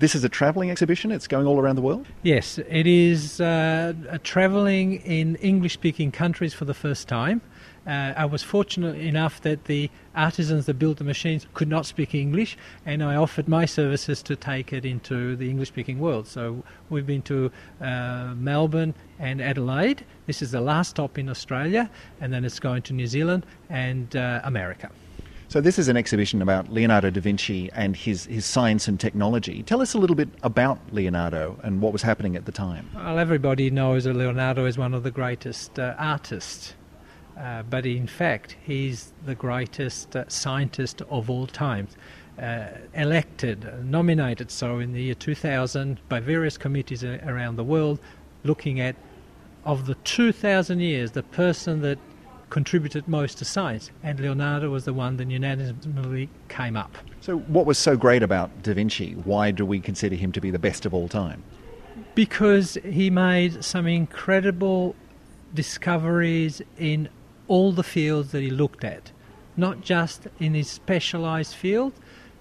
This 0.00 0.14
is 0.14 0.22
a 0.22 0.28
travelling 0.28 0.70
exhibition. 0.70 1.10
It's 1.10 1.26
going 1.26 1.44
all 1.44 1.58
around 1.58 1.74
the 1.74 1.82
world. 1.82 2.06
Yes, 2.22 2.58
it 2.58 2.86
is 2.86 3.40
uh, 3.40 3.94
travelling 4.22 5.00
in 5.02 5.34
English 5.36 5.72
speaking 5.72 6.12
countries 6.12 6.54
for 6.54 6.64
the 6.64 6.74
first 6.74 7.08
time. 7.08 7.40
Uh, 7.84 8.12
I 8.16 8.24
was 8.26 8.44
fortunate 8.44 8.96
enough 8.96 9.40
that 9.40 9.64
the 9.64 9.90
artisans 10.14 10.66
that 10.66 10.74
built 10.74 10.98
the 10.98 11.04
machines 11.04 11.48
could 11.54 11.68
not 11.68 11.84
speak 11.84 12.14
English, 12.14 12.56
and 12.86 13.02
I 13.02 13.16
offered 13.16 13.48
my 13.48 13.64
services 13.64 14.22
to 14.22 14.36
take 14.36 14.72
it 14.72 14.84
into 14.84 15.34
the 15.34 15.50
English 15.50 15.68
speaking 15.68 15.98
world. 15.98 16.28
So 16.28 16.62
we've 16.90 17.06
been 17.06 17.22
to 17.22 17.50
uh, 17.80 18.34
Melbourne 18.36 18.94
and 19.18 19.40
Adelaide. 19.40 20.04
This 20.26 20.42
is 20.42 20.52
the 20.52 20.60
last 20.60 20.90
stop 20.90 21.18
in 21.18 21.28
Australia, 21.28 21.90
and 22.20 22.32
then 22.32 22.44
it's 22.44 22.60
going 22.60 22.82
to 22.82 22.92
New 22.92 23.08
Zealand 23.08 23.46
and 23.68 24.14
uh, 24.14 24.42
America. 24.44 24.90
So 25.50 25.62
this 25.62 25.78
is 25.78 25.88
an 25.88 25.96
exhibition 25.96 26.42
about 26.42 26.70
Leonardo 26.70 27.08
da 27.08 27.22
Vinci 27.22 27.70
and 27.72 27.96
his, 27.96 28.26
his 28.26 28.44
science 28.44 28.86
and 28.86 29.00
technology. 29.00 29.62
Tell 29.62 29.80
us 29.80 29.94
a 29.94 29.98
little 29.98 30.14
bit 30.14 30.28
about 30.42 30.78
Leonardo 30.92 31.58
and 31.62 31.80
what 31.80 31.94
was 31.94 32.02
happening 32.02 32.36
at 32.36 32.44
the 32.44 32.52
time. 32.52 32.90
Well, 32.94 33.18
everybody 33.18 33.70
knows 33.70 34.04
that 34.04 34.12
Leonardo 34.12 34.66
is 34.66 34.76
one 34.76 34.92
of 34.92 35.04
the 35.04 35.10
greatest 35.10 35.78
uh, 35.78 35.94
artists, 35.98 36.74
uh, 37.38 37.62
but 37.62 37.86
in 37.86 38.06
fact, 38.06 38.56
he's 38.62 39.14
the 39.24 39.34
greatest 39.34 40.14
uh, 40.14 40.28
scientist 40.28 41.00
of 41.08 41.30
all 41.30 41.46
time. 41.46 41.88
Uh, 42.38 42.66
elected, 42.92 43.66
nominated 43.82 44.50
so 44.50 44.78
in 44.78 44.92
the 44.92 45.02
year 45.02 45.14
2000 45.14 45.98
by 46.10 46.20
various 46.20 46.58
committees 46.58 47.02
a- 47.02 47.20
around 47.26 47.56
the 47.56 47.64
world, 47.64 47.98
looking 48.44 48.80
at 48.80 48.96
of 49.64 49.86
the 49.86 49.94
2,000 49.94 50.78
years, 50.80 51.12
the 51.12 51.22
person 51.22 51.80
that 51.80 51.98
contributed 52.50 53.06
most 53.08 53.38
to 53.38 53.44
science, 53.44 53.90
and 54.02 54.18
Leonardo 54.20 54.70
was 54.70 54.84
the 54.84 54.92
one 54.92 55.16
that 55.16 55.30
unanimously 55.30 56.28
came 56.48 56.76
up. 56.76 56.96
So, 57.20 57.38
what 57.38 57.66
was 57.66 57.78
so 57.78 57.96
great 57.96 58.22
about 58.22 58.62
Da 58.62 58.74
Vinci? 58.74 59.12
Why 59.12 59.50
do 59.50 59.64
we 59.64 59.80
consider 59.80 60.16
him 60.16 60.32
to 60.32 60.40
be 60.40 60.50
the 60.50 60.58
best 60.58 60.86
of 60.86 60.94
all 60.94 61.08
time? 61.08 61.42
Because 62.14 62.78
he 62.84 63.10
made 63.10 63.64
some 63.64 63.86
incredible 63.86 64.94
discoveries 65.54 66.62
in 66.78 67.08
all 67.48 67.72
the 67.72 67.82
fields 67.82 68.32
that 68.32 68.42
he 68.42 68.50
looked 68.50 68.84
at, 68.84 69.10
not 69.56 69.80
just 69.80 70.28
in 70.38 70.54
his 70.54 70.68
specialized 70.68 71.54
field. 71.54 71.92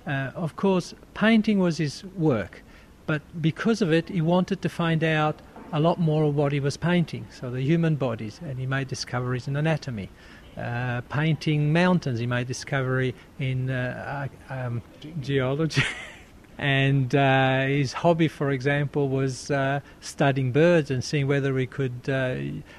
Uh, 0.05 0.31
of 0.35 0.55
course, 0.55 0.93
painting 1.13 1.59
was 1.59 1.77
his 1.77 2.03
work, 2.15 2.63
but 3.05 3.21
because 3.41 3.81
of 3.81 3.91
it, 3.91 4.09
he 4.09 4.21
wanted 4.21 4.61
to 4.61 4.69
find 4.69 5.03
out 5.03 5.41
a 5.71 5.79
lot 5.79 5.99
more 5.99 6.23
of 6.23 6.35
what 6.35 6.51
he 6.51 6.59
was 6.59 6.77
painting, 6.77 7.25
so 7.29 7.49
the 7.49 7.61
human 7.61 7.95
bodies, 7.95 8.39
and 8.43 8.59
he 8.59 8.65
made 8.65 8.87
discoveries 8.87 9.47
in 9.47 9.55
anatomy. 9.55 10.09
Uh, 10.55 11.01
painting 11.01 11.71
mountains, 11.71 12.19
he 12.19 12.25
made 12.25 12.47
discovery 12.47 13.13
in 13.39 13.69
uh, 13.69 14.29
uh, 14.49 14.53
um, 14.53 14.81
geology. 15.21 15.83
and 16.57 17.13
uh, 17.13 17.65
his 17.65 17.93
hobby, 17.93 18.27
for 18.27 18.51
example, 18.51 19.09
was 19.09 19.51
uh, 19.51 19.79
studying 19.99 20.51
birds 20.51 20.89
and 20.89 21.03
seeing 21.03 21.27
whether 21.27 21.57
he 21.57 21.67
could 21.67 22.09
uh, 22.09 22.35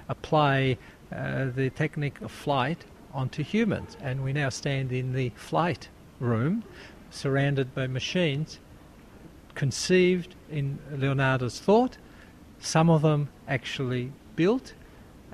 apply 0.08 0.76
the 1.10 1.70
technique 1.74 2.20
of 2.20 2.30
flight 2.30 2.84
onto 3.14 3.42
humans. 3.42 3.96
And 4.00 4.24
we 4.24 4.32
now 4.32 4.48
stand 4.48 4.92
in 4.92 5.12
the 5.12 5.30
flight 5.36 5.88
room, 6.20 6.64
surrounded 7.10 7.74
by 7.74 7.86
machines, 7.86 8.58
conceived 9.54 10.34
in 10.50 10.78
Leonardo's 10.90 11.60
thought 11.60 11.96
some 12.60 12.90
of 12.90 13.02
them 13.02 13.28
actually 13.46 14.12
built, 14.36 14.74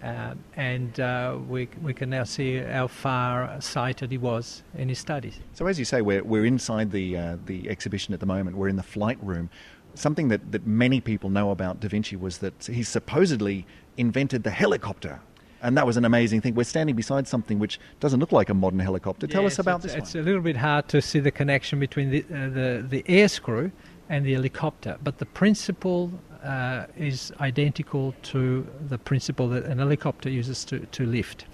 um, 0.02 0.44
and 0.56 1.00
uh, 1.00 1.38
we, 1.48 1.68
we 1.82 1.94
can 1.94 2.10
now 2.10 2.24
see 2.24 2.58
how 2.58 2.86
far 2.86 3.60
sighted 3.60 4.10
he 4.10 4.18
was 4.18 4.62
in 4.76 4.88
his 4.88 4.98
studies. 4.98 5.40
So, 5.54 5.66
as 5.66 5.78
you 5.78 5.84
say, 5.84 6.02
we're, 6.02 6.22
we're 6.22 6.44
inside 6.44 6.90
the, 6.90 7.16
uh, 7.16 7.36
the 7.46 7.70
exhibition 7.70 8.12
at 8.12 8.20
the 8.20 8.26
moment, 8.26 8.56
we're 8.56 8.68
in 8.68 8.76
the 8.76 8.82
flight 8.82 9.18
room. 9.22 9.48
Something 9.94 10.28
that, 10.28 10.52
that 10.52 10.66
many 10.66 11.00
people 11.00 11.30
know 11.30 11.50
about 11.50 11.80
Da 11.80 11.88
Vinci 11.88 12.16
was 12.16 12.38
that 12.38 12.66
he 12.66 12.82
supposedly 12.82 13.66
invented 13.96 14.42
the 14.42 14.50
helicopter. 14.50 15.20
And 15.62 15.78
that 15.78 15.86
was 15.86 15.96
an 15.96 16.04
amazing 16.04 16.42
thing. 16.42 16.54
We're 16.54 16.64
standing 16.64 16.94
beside 16.94 17.26
something 17.26 17.58
which 17.58 17.80
doesn't 17.98 18.20
look 18.20 18.32
like 18.32 18.50
a 18.50 18.54
modern 18.54 18.80
helicopter. 18.80 19.26
Tell 19.26 19.46
us 19.46 19.58
about 19.58 19.76
it's, 19.76 19.94
this 19.94 19.94
It's 19.94 20.14
one. 20.14 20.22
a 20.22 20.26
little 20.26 20.42
bit 20.42 20.58
hard 20.58 20.88
to 20.88 21.00
see 21.00 21.20
the 21.20 21.30
connection 21.30 21.80
between 21.80 22.10
the, 22.10 22.20
uh, 22.24 22.50
the, 22.50 22.86
the 22.86 23.02
air 23.06 23.28
screw 23.28 23.72
and 24.08 24.24
the 24.24 24.34
helicopter, 24.34 24.96
but 25.02 25.18
the 25.18 25.26
principle 25.26 26.10
uh, 26.44 26.86
is 26.96 27.32
identical 27.40 28.14
to 28.22 28.66
the 28.88 28.98
principle 28.98 29.48
that 29.48 29.64
an 29.64 29.78
helicopter 29.78 30.28
uses 30.28 30.64
to, 30.66 30.80
to 30.80 31.06
lift. 31.06 31.46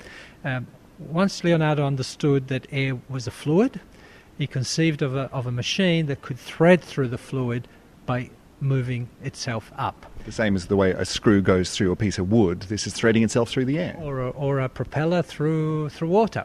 Um, 0.45 0.67
once 0.99 1.45
Leonardo 1.45 1.87
understood 1.87 2.49
that 2.49 2.67
air 2.71 2.99
was 3.09 3.27
a 3.27 3.31
fluid, 3.31 3.81
he 4.37 4.47
conceived 4.47 5.03
of 5.03 5.15
a, 5.15 5.31
of 5.33 5.47
a 5.47 5.53
machine 5.53 6.07
that 6.07 6.23
could 6.23 6.39
thread 6.39 6.83
through 6.83 7.09
the 7.09 7.19
fluid 7.19 7.69
by 8.07 8.31
moving 8.61 9.09
itself 9.23 9.73
up. 9.77 10.07
The 10.25 10.33
same 10.33 10.55
as 10.55 10.67
the 10.67 10.77
way 10.77 10.91
a 10.91 11.05
screw 11.05 11.41
goes 11.41 11.75
through 11.75 11.93
a 11.93 11.97
piece 11.97 12.19
of 12.19 12.31
wood. 12.31 12.63
This 12.63 12.87
is 12.87 12.93
threading 12.93 13.23
itself 13.23 13.49
through 13.49 13.65
the 13.67 13.79
air. 13.79 13.97
or 13.99 14.21
a, 14.21 14.31
or 14.31 14.61
a 14.61 14.69
propeller 14.69 15.23
through 15.23 15.89
through 15.91 16.09
water. 16.09 16.45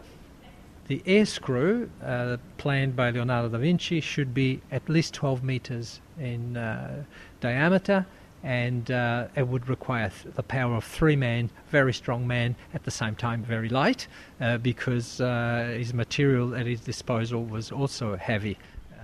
The 0.88 1.02
air 1.08 1.26
screw 1.26 1.90
uh, 2.04 2.38
planned 2.58 2.96
by 2.96 3.10
Leonardo 3.10 3.50
da 3.50 3.58
Vinci 3.58 4.02
should 4.02 4.36
be 4.36 4.62
at 4.72 4.88
least 4.88 5.16
12 5.16 5.44
meters 5.44 6.00
in 6.20 6.58
uh, 6.58 7.04
diameter, 7.42 8.06
and 8.44 8.92
uh, 8.92 9.28
it 9.36 9.48
would 9.48 9.68
require 9.68 10.10
th- 10.10 10.36
the 10.36 10.44
power 10.44 10.76
of 10.76 10.84
three 10.84 11.16
men, 11.16 11.50
very 11.70 11.92
strong 11.92 12.28
men, 12.28 12.56
at 12.76 12.84
the 12.84 12.92
same 12.92 13.16
time 13.16 13.42
very 13.42 13.68
light, 13.68 14.08
uh, 14.40 14.60
because 14.60 15.20
uh, 15.20 15.74
his 15.76 15.92
material 15.92 16.54
at 16.54 16.68
his 16.68 16.82
disposal 16.82 17.44
was 17.44 17.72
also 17.72 18.16
heavy. 18.16 18.56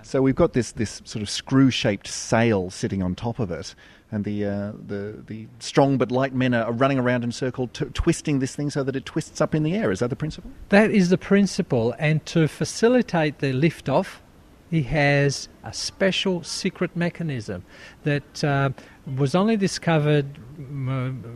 So 0.02 0.20
we've 0.20 0.34
got 0.34 0.52
this, 0.52 0.72
this 0.72 1.00
sort 1.04 1.22
of 1.22 1.30
screw-shaped 1.30 2.06
sail 2.06 2.70
sitting 2.70 3.02
on 3.02 3.14
top 3.14 3.38
of 3.38 3.50
it, 3.50 3.74
and 4.10 4.24
the 4.24 4.44
uh, 4.44 4.72
the 4.86 5.22
the 5.26 5.46
strong 5.58 5.96
but 5.96 6.10
light 6.10 6.34
men 6.34 6.54
are 6.54 6.72
running 6.72 6.98
around 6.98 7.24
in 7.24 7.32
circle, 7.32 7.68
t- 7.68 7.86
twisting 7.94 8.40
this 8.40 8.54
thing 8.54 8.68
so 8.70 8.82
that 8.82 8.94
it 8.94 9.06
twists 9.06 9.40
up 9.40 9.54
in 9.54 9.62
the 9.62 9.74
air. 9.74 9.90
Is 9.90 10.00
that 10.00 10.10
the 10.10 10.16
principle? 10.16 10.50
That 10.68 10.90
is 10.90 11.08
the 11.08 11.18
principle, 11.18 11.94
and 11.98 12.24
to 12.26 12.46
facilitate 12.48 13.38
the 13.38 13.52
liftoff, 13.52 14.16
he 14.70 14.82
has 14.82 15.48
a 15.64 15.72
special 15.72 16.42
secret 16.42 16.96
mechanism 16.96 17.64
that 18.02 18.44
uh, 18.44 18.70
was 19.16 19.34
only 19.34 19.56
discovered 19.56 20.26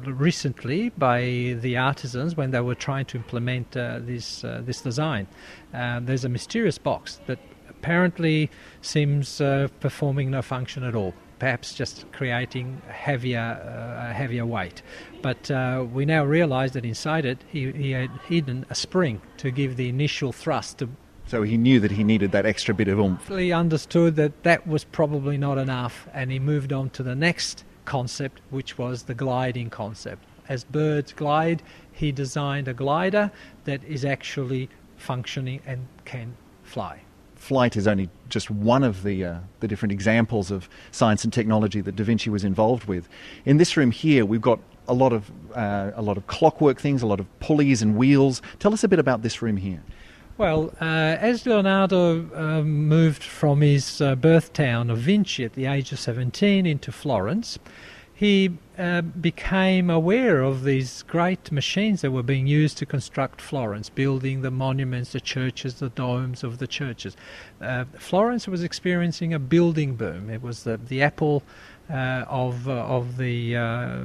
recently 0.06 0.90
by 0.90 1.56
the 1.60 1.76
artisans 1.76 2.36
when 2.36 2.50
they 2.50 2.60
were 2.60 2.74
trying 2.74 3.06
to 3.06 3.16
implement 3.16 3.76
uh, 3.76 4.00
this 4.00 4.44
uh, 4.44 4.60
this 4.64 4.80
design. 4.80 5.26
Uh, 5.72 6.00
there's 6.00 6.24
a 6.24 6.28
mysterious 6.28 6.78
box 6.78 7.20
that 7.26 7.38
apparently 7.86 8.50
seems 8.82 9.40
uh, 9.40 9.68
performing 9.78 10.28
no 10.32 10.42
function 10.42 10.82
at 10.82 10.96
all. 10.96 11.14
Perhaps 11.38 11.72
just 11.72 12.04
creating 12.10 12.82
heavier, 12.88 13.38
uh, 13.38 14.10
a 14.10 14.12
heavier 14.12 14.44
weight. 14.44 14.82
But 15.22 15.48
uh, 15.52 15.86
we 15.92 16.04
now 16.04 16.24
realise 16.24 16.72
that 16.72 16.84
inside 16.84 17.24
it, 17.24 17.44
he, 17.46 17.70
he 17.70 17.92
had 17.92 18.10
hidden 18.26 18.66
a 18.70 18.74
spring 18.74 19.22
to 19.36 19.52
give 19.52 19.76
the 19.76 19.88
initial 19.88 20.32
thrust 20.32 20.78
to 20.78 20.88
So 21.26 21.44
he 21.44 21.56
knew 21.56 21.78
that 21.78 21.92
he 21.92 22.02
needed 22.02 22.32
that 22.32 22.44
extra 22.44 22.74
bit 22.74 22.88
of 22.88 22.98
oomph. 22.98 23.28
He 23.28 23.52
understood 23.52 24.16
that 24.16 24.42
that 24.42 24.66
was 24.66 24.82
probably 24.82 25.38
not 25.38 25.56
enough, 25.56 26.08
and 26.12 26.32
he 26.32 26.40
moved 26.40 26.72
on 26.72 26.90
to 26.90 27.04
the 27.04 27.14
next 27.14 27.62
concept, 27.84 28.40
which 28.50 28.76
was 28.78 29.04
the 29.04 29.14
gliding 29.14 29.70
concept. 29.70 30.24
As 30.48 30.64
birds 30.64 31.12
glide, 31.12 31.62
he 31.92 32.10
designed 32.10 32.66
a 32.66 32.74
glider 32.74 33.30
that 33.62 33.84
is 33.84 34.04
actually 34.04 34.70
functioning 34.96 35.60
and 35.64 35.86
can 36.04 36.36
fly. 36.64 37.05
Flight 37.36 37.76
is 37.76 37.86
only 37.86 38.08
just 38.28 38.50
one 38.50 38.82
of 38.82 39.02
the, 39.02 39.24
uh, 39.24 39.38
the 39.60 39.68
different 39.68 39.92
examples 39.92 40.50
of 40.50 40.68
science 40.90 41.22
and 41.22 41.32
technology 41.32 41.80
that 41.80 41.94
Da 41.94 42.02
Vinci 42.02 42.28
was 42.30 42.44
involved 42.44 42.86
with. 42.86 43.08
In 43.44 43.58
this 43.58 43.76
room 43.76 43.90
here, 43.90 44.24
we've 44.26 44.40
got 44.40 44.58
a 44.88 44.94
lot 44.94 45.12
of, 45.12 45.30
uh, 45.54 45.92
a 45.94 46.02
lot 46.02 46.16
of 46.16 46.26
clockwork 46.26 46.80
things, 46.80 47.02
a 47.02 47.06
lot 47.06 47.20
of 47.20 47.40
pulleys 47.40 47.82
and 47.82 47.96
wheels. 47.96 48.42
Tell 48.58 48.72
us 48.72 48.82
a 48.82 48.88
bit 48.88 48.98
about 48.98 49.22
this 49.22 49.42
room 49.42 49.56
here. 49.58 49.82
Well, 50.38 50.74
uh, 50.80 50.84
as 50.84 51.46
Leonardo 51.46 52.28
um, 52.34 52.88
moved 52.88 53.22
from 53.22 53.62
his 53.62 54.02
uh, 54.02 54.16
birth 54.16 54.52
town 54.52 54.90
of 54.90 54.98
Vinci 54.98 55.44
at 55.44 55.54
the 55.54 55.64
age 55.64 55.92
of 55.92 55.98
17 55.98 56.66
into 56.66 56.92
Florence, 56.92 57.58
he 58.16 58.50
uh, 58.78 59.02
became 59.02 59.90
aware 59.90 60.40
of 60.40 60.64
these 60.64 61.02
great 61.02 61.52
machines 61.52 62.00
that 62.00 62.10
were 62.10 62.22
being 62.22 62.46
used 62.46 62.78
to 62.78 62.86
construct 62.86 63.42
Florence, 63.42 63.90
building 63.90 64.40
the 64.40 64.50
monuments, 64.50 65.12
the 65.12 65.20
churches, 65.20 65.74
the 65.74 65.90
domes 65.90 66.42
of 66.42 66.56
the 66.56 66.66
churches. 66.66 67.14
Uh, 67.60 67.84
Florence 67.98 68.48
was 68.48 68.62
experiencing 68.62 69.34
a 69.34 69.38
building 69.38 69.96
boom. 69.96 70.30
It 70.30 70.40
was 70.40 70.64
the, 70.64 70.78
the 70.78 71.02
apple 71.02 71.42
uh, 71.90 72.24
of, 72.26 72.66
uh, 72.66 72.72
of 72.72 73.18
the 73.18 73.54
uh, 73.54 73.98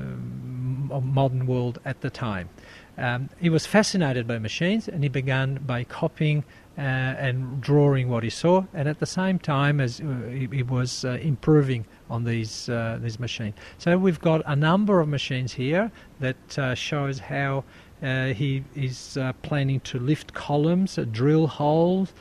modern 1.00 1.48
world 1.48 1.80
at 1.86 2.02
the 2.02 2.10
time. 2.10 2.50
Um, 2.98 3.30
he 3.40 3.50
was 3.50 3.66
fascinated 3.66 4.28
by 4.28 4.40
machines 4.40 4.90
and 4.90 5.04
he 5.04 5.10
began 5.10 5.56
by 5.66 5.86
copying 5.86 6.44
uh, 6.78 6.82
and 6.82 7.62
drawing 7.62 8.10
what 8.10 8.24
he 8.24 8.30
saw, 8.30 8.64
and 8.74 8.88
at 8.88 9.00
the 9.00 9.06
same 9.06 9.38
time 9.40 9.80
as 9.80 10.00
uh, 10.00 10.06
he, 10.30 10.48
he 10.52 10.64
was 10.64 11.06
uh, 11.06 11.18
improving 11.22 11.86
on 12.10 12.24
these 12.24 12.70
uh, 12.70 12.98
these 13.02 13.20
machines. 13.20 13.56
So 13.78 13.98
we've 13.98 14.22
got 14.22 14.42
a 14.46 14.56
number 14.56 15.00
of 15.02 15.08
machines 15.08 15.54
here 15.54 15.92
that 16.20 16.60
uh, 16.60 16.76
shows 16.76 17.20
how. 17.20 17.64
Uh, 18.04 18.34
he 18.34 18.64
is 18.74 19.16
uh, 19.18 19.32
planning 19.44 19.80
to 19.82 20.00
lift 20.00 20.34
columns, 20.34 20.98
uh, 20.98 21.06
drill 21.12 21.46
holes, 21.46 22.14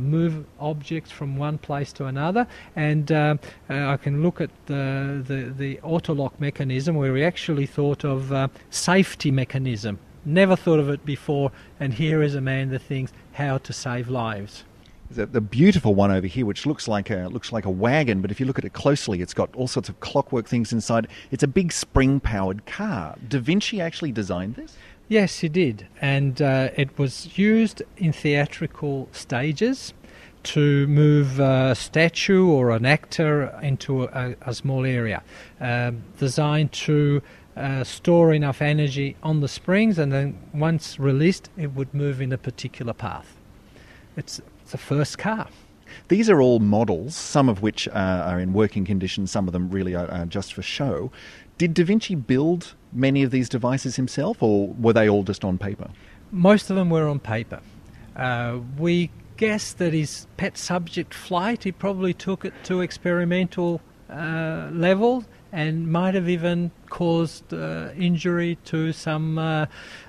move 0.00 0.44
objects 0.60 1.10
from 1.10 1.36
one 1.36 1.58
place 1.58 1.92
to 1.92 2.04
another, 2.04 2.46
and 2.76 3.10
I 3.10 3.96
can 3.96 4.22
look 4.22 4.40
at 4.40 4.50
the, 4.66 5.24
the 5.26 5.52
the 5.58 5.80
autolock 5.82 6.38
mechanism 6.38 6.94
where 6.94 7.12
we 7.12 7.24
actually 7.24 7.66
thought 7.66 8.04
of 8.04 8.50
safety 8.70 9.32
mechanism. 9.32 9.98
Never 10.26 10.56
thought 10.56 10.80
of 10.80 10.88
it 10.88 11.06
before, 11.06 11.52
and 11.78 11.94
here 11.94 12.20
is 12.20 12.34
a 12.34 12.40
man 12.40 12.70
that 12.70 12.82
thinks 12.82 13.12
how 13.34 13.58
to 13.58 13.72
save 13.72 14.08
lives. 14.08 14.64
The, 15.08 15.24
the 15.24 15.40
beautiful 15.40 15.94
one 15.94 16.10
over 16.10 16.26
here, 16.26 16.44
which 16.44 16.66
looks 16.66 16.88
like 16.88 17.10
a 17.10 17.28
looks 17.28 17.52
like 17.52 17.64
a 17.64 17.70
wagon, 17.70 18.20
but 18.20 18.32
if 18.32 18.40
you 18.40 18.46
look 18.46 18.58
at 18.58 18.64
it 18.64 18.72
closely, 18.72 19.22
it's 19.22 19.34
got 19.34 19.54
all 19.54 19.68
sorts 19.68 19.88
of 19.88 20.00
clockwork 20.00 20.48
things 20.48 20.72
inside. 20.72 21.06
It's 21.30 21.44
a 21.44 21.48
big 21.48 21.72
spring-powered 21.72 22.66
car. 22.66 23.14
Da 23.28 23.38
Vinci 23.38 23.80
actually 23.80 24.10
designed 24.10 24.56
this. 24.56 24.76
Yes, 25.06 25.38
he 25.38 25.48
did, 25.48 25.86
and 26.00 26.42
uh, 26.42 26.70
it 26.74 26.98
was 26.98 27.38
used 27.38 27.82
in 27.96 28.12
theatrical 28.12 29.08
stages 29.12 29.94
to 30.42 30.88
move 30.88 31.38
a 31.38 31.76
statue 31.76 32.48
or 32.48 32.70
an 32.70 32.84
actor 32.84 33.56
into 33.62 34.04
a, 34.04 34.34
a 34.42 34.54
small 34.54 34.84
area, 34.84 35.22
um, 35.60 36.02
designed 36.18 36.72
to 36.72 37.22
uh, 37.56 37.84
store 37.84 38.32
enough 38.34 38.60
energy 38.60 39.16
on 39.22 39.40
the 39.40 39.48
springs, 39.48 39.98
and 39.98 40.12
then 40.12 40.38
once 40.52 40.98
released, 40.98 41.48
it 41.56 41.72
would 41.74 41.92
move 41.94 42.20
in 42.20 42.32
a 42.32 42.38
particular 42.38 42.92
path. 42.92 43.36
It's 44.16 44.40
it's 44.62 44.72
the 44.72 44.78
first 44.78 45.18
car. 45.18 45.48
These 46.08 46.28
are 46.28 46.40
all 46.40 46.58
models, 46.58 47.14
some 47.14 47.48
of 47.48 47.62
which 47.62 47.86
uh, 47.88 47.92
are 47.92 48.40
in 48.40 48.52
working 48.52 48.84
condition, 48.84 49.26
some 49.26 49.46
of 49.46 49.52
them 49.52 49.70
really 49.70 49.94
are 49.94 50.10
uh, 50.10 50.26
just 50.26 50.52
for 50.54 50.62
show. 50.62 51.10
Did 51.58 51.72
Da 51.72 51.84
Vinci 51.84 52.14
build 52.14 52.74
many 52.92 53.22
of 53.22 53.30
these 53.30 53.48
devices 53.48 53.96
himself, 53.96 54.42
or 54.42 54.68
were 54.68 54.92
they 54.92 55.08
all 55.08 55.22
just 55.22 55.44
on 55.44 55.56
paper? 55.56 55.88
Most 56.32 56.68
of 56.68 56.76
them 56.76 56.90
were 56.90 57.06
on 57.06 57.20
paper. 57.20 57.60
Uh, 58.16 58.58
we 58.78 59.10
guess 59.36 59.72
that 59.74 59.92
his 59.92 60.26
pet 60.36 60.58
subject 60.58 61.14
flight, 61.14 61.62
he 61.64 61.72
probably 61.72 62.12
took 62.12 62.44
it 62.44 62.54
to 62.64 62.80
experimental 62.80 63.80
uh, 64.10 64.68
level 64.72 65.24
and 65.52 65.90
might 65.90 66.14
have 66.14 66.28
even 66.28 66.70
caused 66.90 67.52
uh, 67.52 67.90
injury 67.96 68.58
to 68.64 68.92
some 68.92 69.38
uh, 69.38 69.66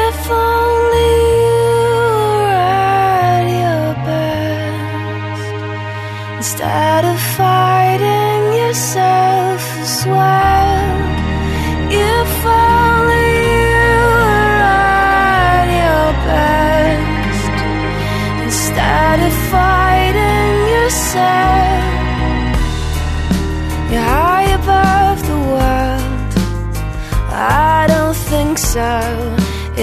If 0.07 0.76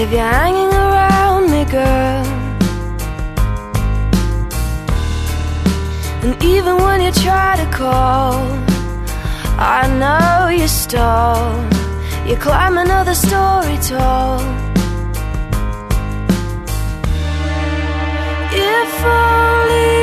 If 0.05 0.11
you're 0.11 0.21
hanging 0.21 0.71
around 0.71 1.49
me, 1.49 1.65
girl. 1.65 2.25
And 6.21 6.43
even 6.43 6.77
when 6.77 7.01
you 7.01 7.11
try 7.11 7.55
to 7.55 7.65
call, 7.75 8.35
I 9.57 9.87
know 10.01 10.49
you 10.49 10.67
stall. 10.67 11.55
You 12.27 12.35
climb 12.35 12.77
another 12.77 13.15
story 13.15 13.77
tall. 13.81 14.41
If 18.53 19.05
only 19.05 19.94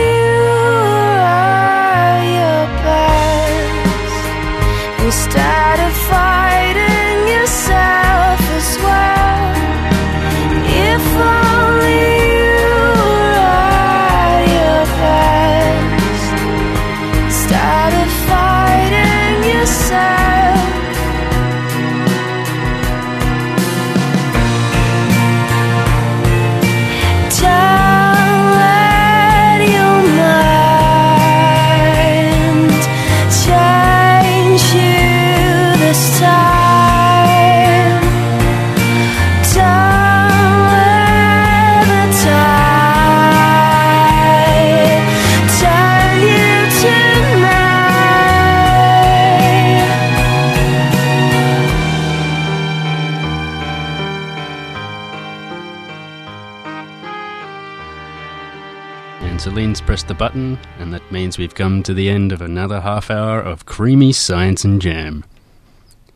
Celine's 59.43 59.81
pressed 59.81 60.07
the 60.07 60.15
button, 60.15 60.57
and 60.79 60.95
that 60.95 61.11
means 61.11 61.37
we've 61.37 61.57
come 61.57 61.83
to 61.83 61.93
the 61.93 62.09
end 62.09 62.31
of 62.31 62.41
another 62.41 62.81
half 62.81 63.11
hour 63.11 63.41
of 63.41 63.67
creamy 63.67 64.13
science 64.13 64.65
and 64.65 64.81
jam. 64.81 65.25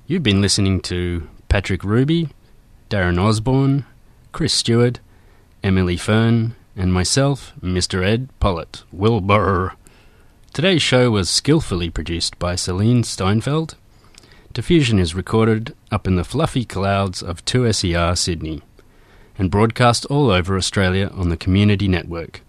You've 0.06 0.22
been 0.22 0.40
listening 0.40 0.80
to 0.82 1.26
Patrick 1.48 1.82
Ruby, 1.82 2.28
Darren 2.88 3.18
Osborne, 3.18 3.84
Chris 4.30 4.54
Stewart, 4.54 5.00
Emily 5.64 5.96
Fern, 5.96 6.54
and 6.76 6.94
myself, 6.94 7.52
Mr. 7.60 8.06
Ed 8.06 8.28
Pollitt, 8.38 8.84
Wilbur. 8.92 9.72
Today's 10.52 10.82
show 10.82 11.10
was 11.10 11.28
skillfully 11.28 11.90
produced 11.90 12.38
by 12.38 12.54
Celine 12.54 13.02
Steinfeld. 13.02 13.74
Diffusion 14.52 15.00
is 15.00 15.16
recorded 15.16 15.74
up 15.90 16.06
in 16.06 16.14
the 16.14 16.22
fluffy 16.22 16.64
clouds 16.64 17.24
of 17.24 17.44
2SER 17.44 18.16
Sydney 18.16 18.62
and 19.36 19.50
broadcast 19.50 20.06
all 20.06 20.30
over 20.30 20.56
Australia 20.56 21.10
on 21.12 21.28
the 21.28 21.36
Community 21.36 21.88
Network. 21.88 22.42